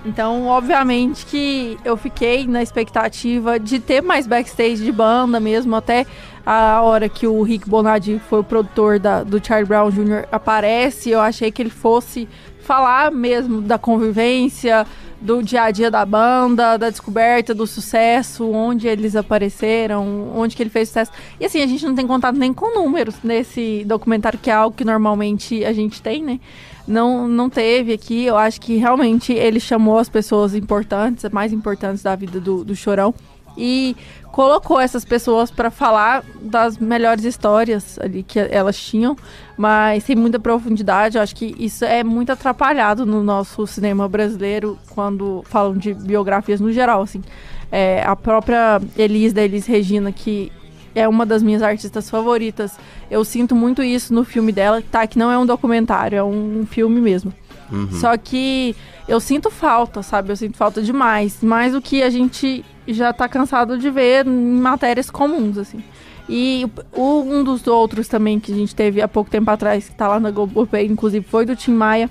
Então, 0.06 0.46
obviamente 0.46 1.26
que 1.26 1.80
eu 1.84 1.98
fiquei 1.98 2.46
na 2.46 2.62
expectativa 2.62 3.60
de 3.60 3.80
ter 3.80 4.02
mais 4.02 4.28
backstage 4.28 4.84
de 4.84 4.92
banda 4.92 5.40
mesmo, 5.40 5.76
até 5.76 6.06
a 6.46 6.80
hora 6.84 7.10
que 7.10 7.26
o 7.26 7.42
Rick 7.42 7.68
Bonadi 7.68 8.22
foi 8.30 8.42
o 8.42 8.44
produtor 8.44 9.00
da, 9.00 9.24
do 9.24 9.44
Charlie 9.44 9.68
Brown 9.68 9.90
Jr. 9.90 10.28
aparece, 10.32 11.10
eu 11.10 11.20
achei 11.20 11.52
que 11.52 11.60
ele 11.60 11.72
fosse 11.72 12.30
falar 12.60 13.12
mesmo 13.12 13.62
da 13.62 13.80
convivência, 13.80 14.86
do 15.22 15.42
dia 15.42 15.64
a 15.64 15.72
dia 15.72 15.90
da 15.90 16.06
banda, 16.06 16.78
da 16.78 16.90
descoberta, 16.90 17.54
do 17.54 17.66
sucesso, 17.66 18.50
onde 18.52 18.88
eles 18.88 19.16
apareceram, 19.16 20.32
onde 20.36 20.56
que 20.56 20.64
ele 20.64 20.70
fez 20.70 20.90
sucesso. 20.90 21.12
E 21.40 21.46
assim, 21.46 21.62
a 21.62 21.68
gente 21.68 21.86
não 21.86 21.96
tem 21.96 22.06
contato 22.06 22.36
nem 22.36 22.54
com 22.54 22.74
números 22.74 23.16
nesse 23.24 23.84
documentário, 23.86 24.40
que 24.40 24.50
é 24.50 24.54
algo 24.54 24.76
que 24.76 24.86
normalmente 24.86 25.64
a 25.66 25.74
gente 25.74 26.02
tem, 26.02 26.24
né? 26.24 26.40
Não, 26.88 27.28
não 27.28 27.50
teve 27.50 27.94
aqui. 27.94 28.26
Eu 28.26 28.38
acho 28.38 28.62
que 28.62 28.78
realmente 28.78 29.34
ele 29.34 29.60
chamou 29.60 29.98
as 29.98 30.10
pessoas 30.10 30.54
importantes, 30.54 31.30
mais 31.32 31.52
importantes 31.52 32.04
da 32.04 32.16
vida 32.16 32.40
do, 32.40 32.64
do 32.64 32.76
Chorão. 32.76 33.14
E 33.58 33.96
colocou 34.36 34.82
essas 34.82 35.06
pessoas 35.06 35.50
para 35.50 35.72
falar 35.72 36.22
das 36.42 36.78
melhores 36.78 37.24
histórias 37.24 37.98
ali 38.00 38.22
que 38.22 38.38
elas 38.38 38.78
tinham, 38.78 39.16
mas 39.58 40.04
sem 40.04 40.14
muita 40.14 40.38
profundidade. 40.38 41.18
Eu 41.18 41.24
acho 41.24 41.34
que 41.34 41.56
isso 41.58 41.86
é 41.86 42.04
muito 42.04 42.34
atrapalhado 42.34 43.06
no 43.06 43.24
nosso 43.24 43.66
cinema 43.66 44.10
brasileiro 44.10 44.78
quando 44.90 45.42
falam 45.46 45.78
de 45.78 45.94
biografias 45.94 46.60
no 46.60 46.70
geral, 46.72 47.02
assim. 47.02 47.24
É, 47.72 48.04
a 48.06 48.14
própria 48.14 48.82
Elis 48.98 49.32
da 49.32 49.42
Elis 49.42 49.66
Regina, 49.66 50.12
que 50.12 50.52
é 50.94 51.08
uma 51.08 51.26
das 51.26 51.42
minhas 51.42 51.62
artistas 51.62 52.10
favoritas, 52.10 52.78
eu 53.10 53.24
sinto 53.24 53.56
muito 53.56 53.82
isso 53.82 54.14
no 54.14 54.26
filme 54.26 54.52
dela, 54.52 54.84
tá? 54.92 55.08
Que 55.08 55.18
não 55.18 55.32
é 55.32 55.38
um 55.38 55.46
documentário, 55.46 56.18
é 56.18 56.24
um 56.24 56.66
filme 56.70 57.00
mesmo. 57.00 57.34
Uhum. 57.72 57.92
Só 57.92 58.16
que 58.18 58.76
eu 59.08 59.20
sinto 59.20 59.50
falta, 59.50 60.04
sabe? 60.04 60.32
Eu 60.32 60.36
sinto 60.36 60.58
falta 60.58 60.82
demais. 60.82 61.42
Mais 61.42 61.74
do 61.74 61.82
que 61.82 62.04
a 62.04 62.10
gente 62.10 62.66
já 62.94 63.12
tá 63.12 63.27
cansado 63.27 63.77
de 63.77 63.89
ver 63.89 64.25
em 64.27 64.60
matérias 64.60 65.10
comuns, 65.10 65.58
assim. 65.58 65.84
E 66.27 66.65
o, 66.92 67.22
um 67.22 67.44
dos 67.44 67.65
outros 67.68 68.08
também 68.08 68.39
que 68.39 68.51
a 68.51 68.56
gente 68.56 68.74
teve 68.74 69.01
há 69.01 69.08
pouco 69.08 69.30
tempo 69.30 69.50
atrás, 69.51 69.89
que 69.89 69.96
tá 69.96 70.08
lá 70.08 70.20
na 70.20 70.32
Globoplay, 70.32 70.88
inclusive, 70.88 71.25
foi 71.25 71.46
do 71.46 71.56
Tim 71.56 71.72
Maia, 71.72 72.10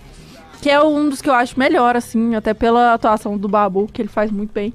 que 0.62 0.70
é 0.70 0.80
um 0.80 1.08
dos 1.08 1.20
que 1.20 1.28
eu 1.28 1.34
acho 1.34 1.58
melhor, 1.58 1.96
assim, 1.96 2.34
até 2.34 2.54
pela 2.54 2.94
atuação 2.94 3.36
do 3.36 3.48
Babu, 3.48 3.88
que 3.92 4.00
ele 4.00 4.08
faz 4.08 4.30
muito 4.30 4.52
bem. 4.52 4.72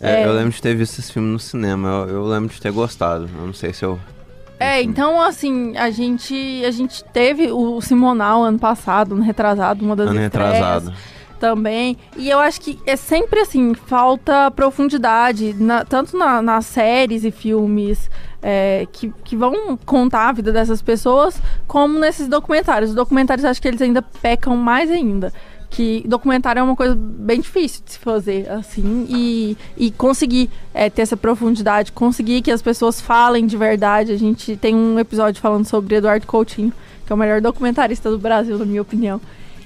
É, 0.00 0.22
é... 0.22 0.26
Eu 0.26 0.32
lembro 0.32 0.50
de 0.50 0.60
ter 0.60 0.74
visto 0.74 0.98
esse 0.98 1.12
filme 1.12 1.28
no 1.28 1.38
cinema, 1.38 1.88
eu, 1.88 2.08
eu, 2.08 2.26
lembro 2.26 2.52
de 2.52 2.60
ter 2.60 2.72
gostado. 2.72 3.30
Eu 3.38 3.46
não 3.46 3.54
sei 3.54 3.72
se 3.72 3.84
eu. 3.84 3.98
É, 4.58 4.80
então 4.80 5.20
assim, 5.20 5.76
a 5.76 5.90
gente 5.90 6.62
a 6.64 6.70
gente 6.70 7.02
teve 7.04 7.50
o 7.50 7.80
Simonal 7.80 8.44
ano 8.44 8.58
passado, 8.58 9.14
ano 9.14 9.22
retrasado, 9.22 9.84
uma 9.84 9.96
das 9.96 10.08
Ano 10.08 10.20
estreias. 10.20 10.54
retrasado 10.54 10.94
também. 11.42 11.98
E 12.16 12.30
eu 12.30 12.38
acho 12.38 12.60
que 12.60 12.78
é 12.86 12.94
sempre 12.94 13.40
assim, 13.40 13.74
falta 13.74 14.48
profundidade, 14.52 15.52
na, 15.58 15.84
tanto 15.84 16.16
na, 16.16 16.40
nas 16.40 16.66
séries 16.66 17.24
e 17.24 17.32
filmes 17.32 18.08
é, 18.40 18.86
que, 18.92 19.12
que 19.24 19.34
vão 19.34 19.76
contar 19.84 20.28
a 20.28 20.32
vida 20.32 20.52
dessas 20.52 20.80
pessoas, 20.80 21.42
como 21.66 21.98
nesses 21.98 22.28
documentários. 22.28 22.90
Os 22.90 22.96
documentários 22.96 23.44
acho 23.44 23.60
que 23.60 23.66
eles 23.66 23.82
ainda 23.82 24.00
pecam 24.00 24.56
mais 24.56 24.88
ainda 24.88 25.32
que 25.68 26.04
documentário 26.06 26.60
é 26.60 26.62
uma 26.62 26.76
coisa 26.76 26.94
bem 26.94 27.40
difícil 27.40 27.82
de 27.82 27.92
se 27.92 27.98
fazer, 27.98 28.46
assim, 28.50 29.06
e, 29.08 29.56
e 29.74 29.90
conseguir 29.90 30.50
é, 30.74 30.90
ter 30.90 31.00
essa 31.00 31.16
profundidade, 31.16 31.92
conseguir 31.92 32.42
que 32.42 32.50
as 32.50 32.60
pessoas 32.60 33.00
falem 33.00 33.46
de 33.46 33.56
verdade. 33.56 34.12
A 34.12 34.18
gente 34.18 34.54
tem 34.54 34.74
um 34.74 34.98
episódio 34.98 35.40
falando 35.40 35.64
sobre 35.64 35.94
Eduardo 35.94 36.26
Coutinho, 36.26 36.74
que 37.06 37.10
é 37.10 37.14
o 37.14 37.18
melhor 37.18 37.40
documentarista 37.40 38.10
do 38.10 38.18
Brasil, 38.18 38.58
na 38.58 38.66
minha 38.66 38.82
opinião. 38.82 39.18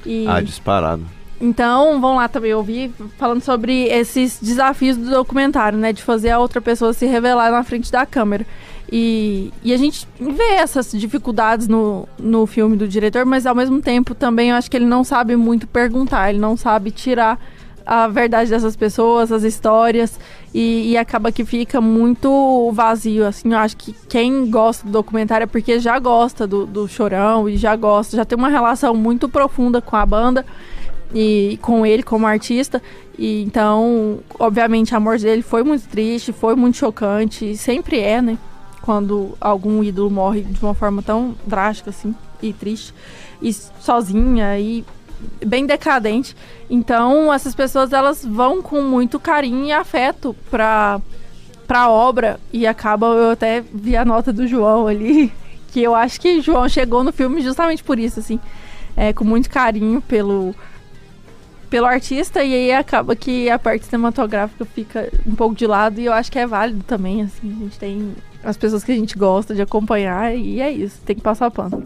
E... 0.06 0.26
Ah, 0.28 0.40
disparado. 0.40 1.04
Então, 1.40 2.00
vão 2.00 2.16
lá 2.16 2.28
também 2.28 2.55
ouvir 2.55 2.90
falando 3.19 3.43
sobre 3.43 3.85
esses 3.88 4.38
desafios 4.40 4.97
do 4.97 5.11
documentário, 5.11 5.78
né? 5.78 5.93
De 5.93 6.02
fazer 6.02 6.31
a 6.31 6.38
outra 6.38 6.61
pessoa 6.61 6.93
se 6.93 7.07
revelar 7.07 7.50
na 7.50 7.62
frente 7.62 7.93
da 7.93 8.07
câmera. 8.07 8.47
E, 8.90 9.52
e 9.62 9.73
a 9.73 9.76
gente 9.76 10.07
vê 10.19 10.55
essas 10.55 10.93
dificuldades 10.93 11.66
no, 11.66 12.09
no 12.19 12.47
filme 12.47 12.76
do 12.76 12.87
diretor, 12.87 13.25
mas 13.25 13.45
ao 13.45 13.55
mesmo 13.55 13.83
tempo 13.83 14.14
também 14.14 14.50
eu 14.50 14.57
acho 14.57 14.71
que 14.71 14.76
ele 14.76 14.87
não 14.87 15.02
sabe 15.02 15.35
muito 15.35 15.66
perguntar, 15.66 16.31
ele 16.31 16.38
não 16.38 16.57
sabe 16.57 16.90
tirar 16.93 17.38
a 17.85 18.09
verdade 18.09 18.50
dessas 18.50 18.75
pessoas, 18.75 19.31
as 19.31 19.45
histórias, 19.45 20.19
e, 20.52 20.90
e, 20.90 20.97
acaba 20.97 21.31
que 21.31 21.45
fica 21.45 21.81
muito 21.81 22.73
vazio, 22.73 23.25
assim, 23.25 23.52
eu 23.52 23.59
acho 23.59 23.76
que 23.76 23.95
quem 24.09 24.50
gosta 24.50 24.85
do 24.85 24.90
documentário 24.90 25.45
é 25.45 25.47
porque 25.47 25.78
já 25.78 25.97
gosta 25.99 26.47
do, 26.49 26.66
do 26.66 26.88
Chorão 26.88 27.49
e 27.49 27.57
já 27.57 27.76
gosta, 27.76 28.16
já 28.16 28.25
tem 28.25 28.37
uma 28.37 28.49
relação 28.49 28.93
muito 28.93 29.28
profunda 29.28 29.81
com 29.81 29.95
a 29.95 30.05
banda, 30.05 30.45
e 31.15 31.59
com 31.63 31.85
ele 31.85 32.03
como 32.03 32.27
artista. 32.27 32.83
E 33.19 33.43
então, 33.43 34.21
obviamente, 34.39 34.95
a 34.95 35.01
morte 35.01 35.25
dele 35.25 35.43
foi 35.43 35.63
muito 35.63 35.89
triste, 35.89 36.33
foi 36.33 36.55
muito 36.55 36.77
chocante, 36.77 37.57
sempre 37.57 38.01
é, 38.01 38.21
né? 38.21 38.39
Quando 38.83 39.37
algum 39.41 39.83
ídolo 39.83 40.11
morre 40.11 40.43
de 40.43 40.63
uma 40.63 40.75
forma 40.75 41.03
tão 41.03 41.35
drástica 41.47 41.91
assim 41.91 42.15
e 42.43 42.53
triste 42.53 42.95
e 43.41 43.53
sozinha 43.53 44.59
e 44.59 44.85
bem 45.45 45.67
decadente. 45.67 46.37
Então, 46.69 47.33
essas 47.33 47.55
pessoas 47.55 47.93
elas 47.93 48.25
vão 48.25 48.63
com 48.63 48.83
muito 48.83 49.19
carinho 49.19 49.67
e 49.67 49.73
afeto 49.73 50.35
para 50.51 51.01
para 51.67 51.91
obra 51.91 52.39
e 52.53 52.65
acaba 52.65 53.07
eu 53.07 53.31
até 53.31 53.61
vi 53.61 53.97
a 53.97 54.05
nota 54.05 54.33
do 54.33 54.47
João 54.47 54.87
ali, 54.87 55.33
que 55.73 55.83
eu 55.83 55.97
acho 55.97 56.21
que 56.21 56.41
João 56.41 56.69
chegou 56.69 57.03
no 57.03 57.13
filme 57.13 57.43
justamente 57.43 57.83
por 57.83 57.99
isso 57.99 58.21
assim, 58.21 58.39
é, 58.97 59.13
com 59.13 59.25
muito 59.25 59.51
carinho 59.51 60.01
pelo 60.01 60.55
pelo 61.68 61.87
artista 61.87 62.42
e 62.42 62.54
aí 62.54 62.73
acaba 62.73 63.16
que 63.16 63.50
a 63.50 63.58
parte 63.58 63.87
cinematográfica 63.87 64.64
fica 64.64 65.11
um 65.26 65.35
pouco 65.35 65.54
de 65.54 65.66
lado 65.66 66.00
e 66.00 66.06
eu 66.06 66.12
acho 66.12 66.30
que 66.30 66.38
é 66.38 66.46
válido 66.46 66.82
também, 66.85 67.23
assim, 67.23 67.52
a 67.56 67.64
gente 67.64 67.78
tem 67.78 68.14
as 68.42 68.56
pessoas 68.56 68.85
que 68.85 68.92
a 68.92 68.94
gente 68.94 69.16
gosta 69.18 69.54
de 69.54 69.62
acompanhar 69.62 70.35
e 70.35 70.61
é 70.61 70.70
isso, 70.70 71.00
tem 71.04 71.16
que 71.16 71.23
passar 71.23 71.50
pano. 71.50 71.85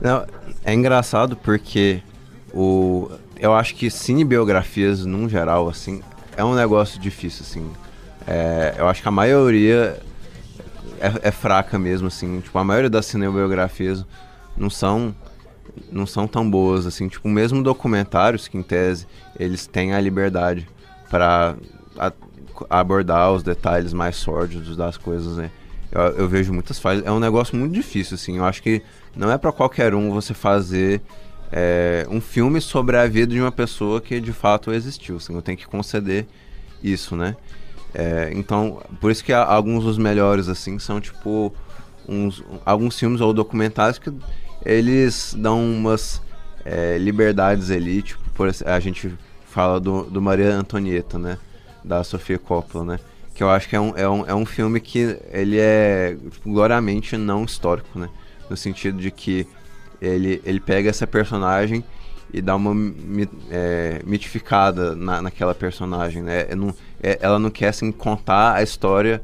Não, 0.00 0.24
é 0.64 0.72
engraçado 0.72 1.36
porque 1.36 2.02
o 2.54 3.10
eu 3.40 3.54
acho 3.54 3.74
que 3.74 3.90
cinebiografias 3.90 5.04
num 5.04 5.28
geral 5.28 5.68
assim 5.68 6.02
é 6.36 6.44
um 6.44 6.54
negócio 6.54 7.00
difícil 7.00 7.44
assim. 7.48 7.70
É, 8.26 8.74
eu 8.78 8.88
acho 8.88 9.02
que 9.02 9.08
a 9.08 9.12
maioria 9.12 10.00
é, 11.00 11.28
é 11.28 11.30
fraca 11.30 11.78
mesmo 11.78 12.08
assim, 12.08 12.40
tipo 12.40 12.56
a 12.58 12.64
maioria 12.64 12.90
das 12.90 13.06
cinebiografias 13.06 14.04
não 14.56 14.70
são 14.70 15.14
não 15.90 16.06
são 16.06 16.26
tão 16.26 16.48
boas, 16.48 16.86
assim, 16.86 17.08
tipo, 17.08 17.28
mesmo 17.28 17.62
documentários 17.62 18.48
que 18.48 18.56
em 18.58 18.62
tese 18.62 19.06
eles 19.38 19.66
têm 19.66 19.94
a 19.94 20.00
liberdade 20.00 20.68
para 21.10 21.56
abordar 22.68 23.32
os 23.32 23.42
detalhes 23.42 23.92
mais 23.92 24.16
sórdidos 24.16 24.76
das 24.76 24.96
coisas, 24.96 25.36
né? 25.36 25.50
Eu, 25.90 26.02
eu, 26.02 26.28
vejo 26.28 26.52
muitas 26.52 26.78
falhas. 26.78 27.04
É 27.04 27.10
um 27.10 27.20
negócio 27.20 27.56
muito 27.56 27.72
difícil, 27.72 28.14
assim. 28.14 28.36
Eu 28.36 28.44
acho 28.44 28.62
que 28.62 28.82
não 29.16 29.30
é 29.30 29.38
para 29.38 29.52
qualquer 29.52 29.94
um 29.94 30.10
você 30.10 30.34
fazer 30.34 31.00
é, 31.50 32.06
um 32.10 32.20
filme 32.20 32.60
sobre 32.60 32.96
a 32.96 33.06
vida 33.06 33.32
de 33.32 33.40
uma 33.40 33.52
pessoa 33.52 34.00
que 34.00 34.20
de 34.20 34.32
fato 34.32 34.72
existiu. 34.72 35.16
Assim, 35.16 35.34
eu 35.34 35.42
tenho 35.42 35.56
que 35.56 35.66
conceder 35.66 36.26
isso, 36.82 37.16
né? 37.16 37.36
É, 37.94 38.30
então, 38.34 38.82
por 39.00 39.10
isso 39.10 39.24
que 39.24 39.32
alguns 39.32 39.84
dos 39.84 39.96
melhores, 39.96 40.48
assim, 40.48 40.78
são 40.78 41.00
tipo 41.00 41.54
uns, 42.06 42.42
alguns 42.64 42.98
filmes 42.98 43.20
ou 43.20 43.32
documentários 43.32 43.98
que 43.98 44.12
eles 44.68 45.34
dão 45.36 45.64
umas 45.64 46.20
é, 46.62 46.98
liberdades 46.98 47.70
ali, 47.70 48.02
tipo, 48.02 48.22
por, 48.34 48.50
a 48.66 48.78
gente 48.78 49.10
fala 49.46 49.80
do, 49.80 50.04
do 50.04 50.20
Maria 50.20 50.54
Antonieta, 50.54 51.18
né? 51.18 51.38
Da 51.82 52.04
Sofia 52.04 52.38
Coppola, 52.38 52.84
né? 52.84 53.00
Que 53.34 53.42
eu 53.42 53.48
acho 53.48 53.66
que 53.66 53.74
é 53.74 53.80
um, 53.80 53.96
é 53.96 54.06
um, 54.06 54.26
é 54.26 54.34
um 54.34 54.44
filme 54.44 54.78
que 54.78 55.18
ele 55.32 55.58
é 55.58 56.18
gloriamente 56.44 57.16
não 57.16 57.44
histórico, 57.44 57.98
né? 57.98 58.10
No 58.50 58.58
sentido 58.58 58.98
de 58.98 59.10
que 59.10 59.46
ele, 60.02 60.42
ele 60.44 60.60
pega 60.60 60.90
essa 60.90 61.06
personagem 61.06 61.82
e 62.30 62.42
dá 62.42 62.54
uma 62.54 62.74
é, 63.50 64.02
mitificada 64.04 64.94
na, 64.94 65.22
naquela 65.22 65.54
personagem, 65.54 66.22
né? 66.22 66.46
É, 66.50 66.54
não, 66.54 66.74
é, 67.02 67.18
ela 67.22 67.38
não 67.38 67.48
quer, 67.48 67.68
assim, 67.68 67.90
contar 67.90 68.56
a 68.56 68.62
história, 68.62 69.22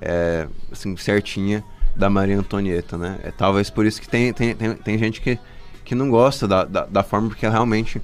é, 0.00 0.48
assim, 0.72 0.96
certinha 0.96 1.62
da 1.94 2.08
Maria 2.08 2.38
Antonieta, 2.38 2.96
né? 2.96 3.18
É 3.22 3.30
talvez 3.30 3.70
por 3.70 3.86
isso 3.86 4.00
que 4.00 4.08
tem, 4.08 4.32
tem, 4.32 4.54
tem, 4.54 4.74
tem 4.74 4.98
gente 4.98 5.20
que, 5.20 5.38
que 5.84 5.94
não 5.94 6.10
gosta 6.10 6.46
da, 6.46 6.64
da, 6.64 6.86
da 6.86 7.02
forma, 7.02 7.28
porque 7.28 7.44
ela 7.44 7.54
realmente 7.54 8.00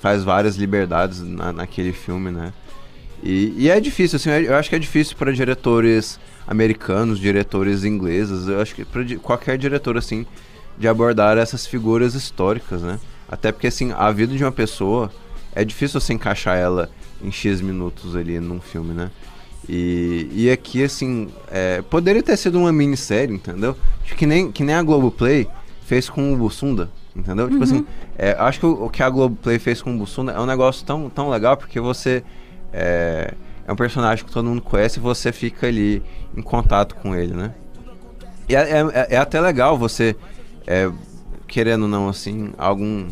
faz 0.00 0.22
várias 0.22 0.56
liberdades 0.56 1.20
na, 1.20 1.52
naquele 1.52 1.92
filme, 1.92 2.30
né? 2.30 2.52
E, 3.22 3.54
e, 3.56 3.68
é 3.68 3.80
difícil, 3.80 4.16
assim, 4.16 4.30
eu 4.30 4.54
acho 4.54 4.68
que 4.68 4.76
é 4.76 4.78
difícil 4.78 5.16
para 5.16 5.32
diretores 5.32 6.20
americanos, 6.46 7.18
diretores 7.18 7.84
ingleses, 7.84 8.46
eu 8.46 8.60
acho 8.60 8.74
que 8.74 8.84
para 8.84 9.04
qualquer 9.16 9.58
diretor, 9.58 9.96
assim, 9.96 10.24
de 10.78 10.86
abordar 10.86 11.36
essas 11.36 11.66
figuras 11.66 12.14
históricas, 12.14 12.80
né? 12.80 13.00
Até 13.28 13.50
porque, 13.50 13.66
assim, 13.66 13.92
a 13.92 14.10
vida 14.12 14.36
de 14.36 14.44
uma 14.44 14.52
pessoa 14.52 15.10
é 15.52 15.64
difícil 15.64 16.00
você 16.00 16.12
encaixar 16.12 16.56
ela 16.56 16.88
em 17.20 17.32
X 17.32 17.60
minutos 17.60 18.14
ali 18.14 18.38
num 18.38 18.60
filme, 18.60 18.94
né? 18.94 19.10
E, 19.68 20.28
e 20.32 20.50
aqui, 20.50 20.82
assim, 20.82 21.28
é, 21.50 21.82
poderia 21.82 22.22
ter 22.22 22.36
sido 22.38 22.58
uma 22.58 22.72
minissérie, 22.72 23.34
entendeu? 23.34 23.76
Que 24.16 24.24
nem, 24.24 24.50
que 24.50 24.64
nem 24.64 24.74
a 24.74 24.82
Globoplay 24.82 25.46
fez 25.82 26.08
com 26.08 26.32
o 26.32 26.36
Bussunda, 26.36 26.90
entendeu? 27.14 27.44
Uhum. 27.44 27.50
Tipo 27.50 27.64
assim, 27.64 27.86
é, 28.16 28.34
acho 28.38 28.60
que 28.60 28.66
o, 28.66 28.86
o, 28.86 28.90
que 28.90 29.02
a 29.02 29.10
Globoplay 29.10 29.58
fez 29.58 29.82
com 29.82 29.94
o 29.94 29.98
Bussunda 29.98 30.32
é 30.32 30.40
um 30.40 30.46
negócio 30.46 30.86
tão, 30.86 31.10
tão 31.10 31.28
legal 31.28 31.56
porque 31.56 31.78
você 31.78 32.24
é, 32.72 33.34
é 33.66 33.72
um 33.72 33.76
personagem 33.76 34.24
que 34.24 34.32
todo 34.32 34.46
mundo 34.46 34.62
conhece 34.62 34.98
e 34.98 35.02
você 35.02 35.32
fica 35.32 35.66
ali 35.66 36.02
em 36.34 36.40
contato 36.40 36.94
com 36.94 37.14
ele, 37.14 37.34
né? 37.34 37.52
E 38.48 38.56
é, 38.56 38.60
é, 38.60 39.06
é 39.10 39.16
até 39.18 39.38
legal 39.38 39.76
você, 39.76 40.16
é, 40.66 40.90
querendo 41.46 41.82
ou 41.82 41.88
não, 41.88 42.08
assim, 42.08 42.52
algum... 42.56 43.06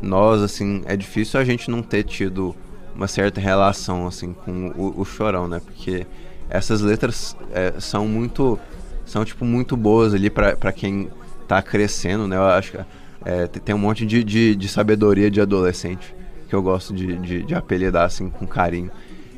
Nós, 0.00 0.42
assim, 0.42 0.82
é 0.84 0.96
difícil 0.96 1.38
a 1.38 1.44
gente 1.44 1.70
não 1.70 1.80
ter 1.80 2.02
tido 2.02 2.56
uma 2.94 3.08
certa 3.08 3.40
relação 3.40 4.06
assim 4.06 4.32
com 4.32 4.68
o, 4.76 5.00
o 5.00 5.04
Chorão, 5.04 5.48
né? 5.48 5.60
Porque 5.64 6.06
essas 6.48 6.80
letras 6.80 7.36
é, 7.52 7.74
são 7.78 8.06
muito 8.06 8.58
são 9.04 9.24
tipo 9.24 9.44
muito 9.44 9.76
boas 9.76 10.14
ali 10.14 10.30
para 10.30 10.72
quem 10.72 11.10
tá 11.48 11.60
crescendo, 11.60 12.26
né? 12.26 12.36
Eu 12.36 12.44
acho 12.44 12.72
que 12.72 12.78
é, 13.24 13.46
tem 13.46 13.74
um 13.74 13.78
monte 13.78 14.04
de, 14.04 14.24
de, 14.24 14.56
de, 14.56 14.68
sabedoria 14.68 15.30
de 15.30 15.40
adolescente 15.40 16.14
que 16.48 16.54
eu 16.54 16.62
gosto 16.62 16.92
de, 16.92 17.16
de, 17.18 17.42
de, 17.42 17.54
apelidar 17.54 18.04
assim 18.04 18.28
com 18.28 18.46
carinho. 18.46 18.90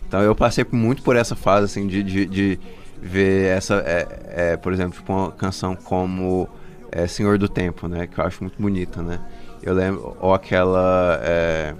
Então 0.06 0.20
eu 0.22 0.34
passei 0.34 0.64
muito 0.72 1.02
por 1.02 1.16
essa 1.16 1.36
fase 1.36 1.66
assim 1.66 1.86
de, 1.86 2.02
de, 2.02 2.26
de 2.26 2.60
ver 3.00 3.56
essa, 3.56 3.76
é, 3.86 4.52
é, 4.52 4.56
por 4.56 4.72
exemplo, 4.72 4.98
tipo 4.98 5.12
uma 5.12 5.30
canção 5.32 5.76
como 5.76 6.48
é, 6.90 7.06
Senhor 7.06 7.38
do 7.38 7.48
Tempo, 7.48 7.88
né? 7.88 8.06
Que 8.06 8.18
eu 8.18 8.24
acho 8.24 8.42
muito 8.42 8.60
bonita, 8.60 9.02
né? 9.02 9.20
Eu 9.62 9.74
lembro 9.74 10.16
ou 10.20 10.32
aquela 10.34 11.18
é, 11.22 11.74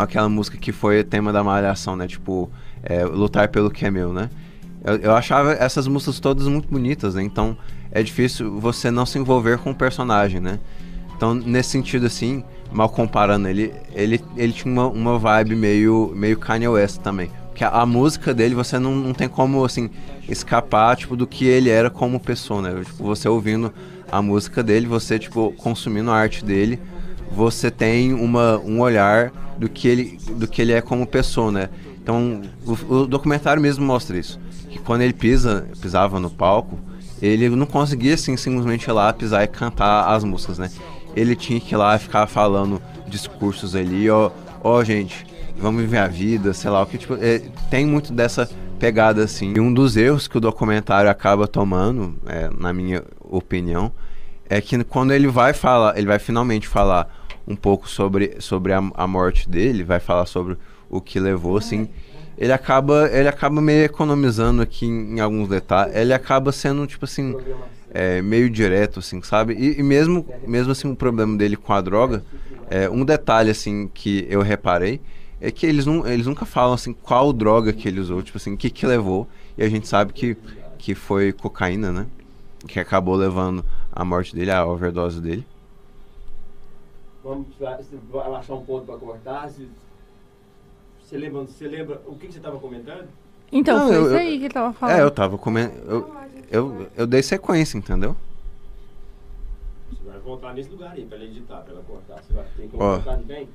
aquela 0.00 0.28
música 0.28 0.56
que 0.56 0.72
foi 0.72 1.02
tema 1.04 1.32
da 1.32 1.42
malhação, 1.42 1.96
né? 1.96 2.06
Tipo, 2.06 2.50
é, 2.82 3.04
Lutar 3.04 3.48
pelo 3.48 3.70
que 3.70 3.84
é 3.84 3.90
meu, 3.90 4.12
né? 4.12 4.30
Eu, 4.84 4.96
eu, 4.96 5.14
achava 5.14 5.52
essas 5.52 5.86
músicas 5.86 6.18
todas 6.18 6.46
muito 6.46 6.68
bonitas, 6.68 7.14
né? 7.14 7.22
Então 7.22 7.56
é 7.92 8.02
difícil 8.02 8.58
você 8.58 8.90
não 8.90 9.04
se 9.04 9.18
envolver 9.18 9.58
com 9.58 9.70
o 9.70 9.74
personagem, 9.74 10.40
né? 10.40 10.58
Então, 11.16 11.34
nesse 11.34 11.68
sentido, 11.68 12.06
assim, 12.06 12.42
mal 12.72 12.88
comparando, 12.88 13.46
ele, 13.46 13.74
ele, 13.92 14.24
ele 14.38 14.52
tinha 14.54 14.72
uma, 14.72 14.86
uma 14.86 15.18
vibe 15.18 15.54
meio, 15.54 16.10
meio 16.16 16.38
Kanye 16.38 16.66
West 16.66 17.00
também. 17.02 17.30
Porque 17.48 17.62
a, 17.62 17.68
a 17.68 17.84
música 17.84 18.32
dele, 18.32 18.54
você 18.54 18.78
não, 18.78 18.94
não 18.94 19.12
tem 19.12 19.28
como, 19.28 19.62
assim, 19.62 19.90
escapar, 20.26 20.96
tipo, 20.96 21.14
do 21.14 21.26
que 21.26 21.44
ele 21.44 21.68
era 21.68 21.90
como 21.90 22.18
pessoa, 22.18 22.62
né? 22.62 22.82
Tipo, 22.82 23.04
você 23.04 23.28
ouvindo 23.28 23.70
a 24.10 24.22
música 24.22 24.62
dele, 24.62 24.86
você, 24.86 25.18
tipo, 25.18 25.52
consumindo 25.58 26.10
a 26.10 26.16
arte 26.16 26.42
dele, 26.42 26.80
você 27.30 27.70
tem 27.70 28.12
uma, 28.12 28.58
um 28.58 28.80
olhar 28.80 29.32
do 29.58 29.68
que, 29.68 29.86
ele, 29.86 30.18
do 30.36 30.48
que 30.48 30.60
ele 30.60 30.72
é 30.72 30.80
como 30.80 31.06
pessoa, 31.06 31.52
né? 31.52 31.68
Então, 32.02 32.42
o, 32.66 32.94
o 32.94 33.06
documentário 33.06 33.62
mesmo 33.62 33.84
mostra 33.84 34.18
isso. 34.18 34.40
Que 34.68 34.78
quando 34.78 35.02
ele 35.02 35.12
pisa, 35.12 35.68
pisava 35.80 36.18
no 36.18 36.30
palco, 36.30 36.78
ele 37.20 37.48
não 37.50 37.66
conseguia, 37.66 38.14
assim, 38.14 38.36
simplesmente 38.36 38.84
ir 38.84 38.92
lá, 38.92 39.12
pisar 39.12 39.44
e 39.44 39.46
cantar 39.46 40.08
as 40.08 40.24
músicas, 40.24 40.58
né? 40.58 40.70
Ele 41.14 41.36
tinha 41.36 41.60
que 41.60 41.74
ir 41.74 41.76
lá 41.76 41.98
ficar 41.98 42.26
falando 42.26 42.80
discursos 43.06 43.74
ali, 43.74 44.08
ó, 44.08 44.30
ó, 44.62 44.82
gente, 44.82 45.26
vamos 45.58 45.82
viver 45.82 45.98
a 45.98 46.06
vida, 46.06 46.54
sei 46.54 46.70
lá, 46.70 46.82
o 46.82 46.86
que, 46.86 46.96
tipo, 46.96 47.14
é, 47.20 47.40
tem 47.68 47.84
muito 47.84 48.12
dessa 48.12 48.48
pegada, 48.78 49.24
assim. 49.24 49.52
E 49.54 49.60
um 49.60 49.72
dos 49.72 49.96
erros 49.96 50.26
que 50.26 50.38
o 50.38 50.40
documentário 50.40 51.10
acaba 51.10 51.46
tomando, 51.46 52.16
é, 52.26 52.48
na 52.58 52.72
minha 52.72 53.04
opinião, 53.20 53.92
é 54.48 54.60
que 54.60 54.82
quando 54.84 55.12
ele 55.12 55.28
vai 55.28 55.52
falar, 55.52 55.96
ele 55.98 56.06
vai 56.06 56.18
finalmente 56.18 56.66
falar 56.66 57.19
um 57.50 57.56
pouco 57.56 57.88
sobre, 57.88 58.36
sobre 58.38 58.72
a, 58.72 58.78
a 58.94 59.06
morte 59.08 59.50
dele, 59.50 59.82
vai 59.82 59.98
falar 59.98 60.26
sobre 60.26 60.56
o 60.88 61.00
que 61.00 61.18
levou, 61.18 61.56
assim, 61.56 61.88
ele 62.38 62.52
acaba, 62.52 63.10
ele 63.12 63.28
acaba 63.28 63.60
meio 63.60 63.84
economizando 63.84 64.62
aqui 64.62 64.86
em, 64.86 65.16
em 65.16 65.20
alguns 65.20 65.48
detalhes, 65.48 65.94
ele 65.96 66.14
acaba 66.14 66.52
sendo, 66.52 66.86
tipo 66.86 67.04
assim, 67.04 67.36
é, 67.90 68.22
meio 68.22 68.48
direto, 68.48 69.00
assim, 69.00 69.20
sabe? 69.20 69.54
E, 69.54 69.80
e, 69.80 69.82
mesmo, 69.82 70.24
mesmo 70.46 70.70
assim, 70.70 70.90
o 70.90 70.94
problema 70.94 71.36
dele 71.36 71.56
com 71.56 71.72
a 71.72 71.80
droga, 71.80 72.24
é, 72.70 72.88
um 72.88 73.04
detalhe, 73.04 73.50
assim, 73.50 73.90
que 73.92 74.26
eu 74.30 74.42
reparei, 74.42 75.00
é 75.40 75.50
que 75.50 75.66
eles, 75.66 75.86
não, 75.86 76.06
eles 76.06 76.26
nunca 76.26 76.46
falam, 76.46 76.74
assim, 76.74 76.92
qual 76.92 77.32
droga 77.32 77.72
que 77.72 77.88
ele 77.88 77.98
usou, 77.98 78.22
tipo 78.22 78.38
assim, 78.38 78.54
o 78.54 78.56
que 78.56 78.70
que 78.70 78.86
levou, 78.86 79.28
e 79.58 79.64
a 79.64 79.68
gente 79.68 79.88
sabe 79.88 80.12
que, 80.12 80.36
que 80.78 80.94
foi 80.94 81.32
cocaína, 81.32 81.90
né? 81.90 82.06
Que 82.68 82.78
acabou 82.78 83.16
levando 83.16 83.64
a 83.90 84.04
morte 84.04 84.36
dele, 84.36 84.52
a 84.52 84.64
overdose 84.64 85.20
dele. 85.20 85.44
Vamos 87.30 88.36
achar 88.38 88.54
um 88.54 88.64
ponto 88.64 88.86
para 88.86 88.98
cortar. 88.98 89.48
Você 89.48 91.16
lembra, 91.16 91.42
você 91.42 91.68
lembra 91.68 92.02
o 92.06 92.16
que, 92.16 92.26
que 92.26 92.32
você 92.32 92.38
estava 92.38 92.58
comentando? 92.58 93.08
Então, 93.52 93.78
Não, 93.78 93.86
foi 93.86 93.96
eu, 93.96 94.06
isso 94.06 94.14
aí 94.14 94.30
que 94.30 94.36
ele 94.36 94.46
estava 94.46 94.72
falando. 94.72 94.96
É, 94.96 95.02
eu 95.02 95.08
estava 95.08 95.38
comentando. 95.38 95.90
Eu, 95.90 96.14
eu, 96.50 96.86
eu 96.96 97.06
dei 97.06 97.22
sequência, 97.22 97.78
entendeu? 97.78 98.16
Você 99.90 100.04
vai 100.04 100.18
voltar 100.20 100.54
nesse 100.54 100.70
lugar 100.70 100.92
aí 100.92 101.04
para 101.04 101.18
ele 101.18 101.26
editar, 101.26 101.60
para 101.60 101.72
ela 101.72 101.82
cortar. 101.82 102.22
Você 102.22 102.32
vai 102.32 102.44
ter 102.56 102.62
que 102.62 102.76
cortar 102.76 103.16
de 103.16 103.24
bem? 103.24 103.48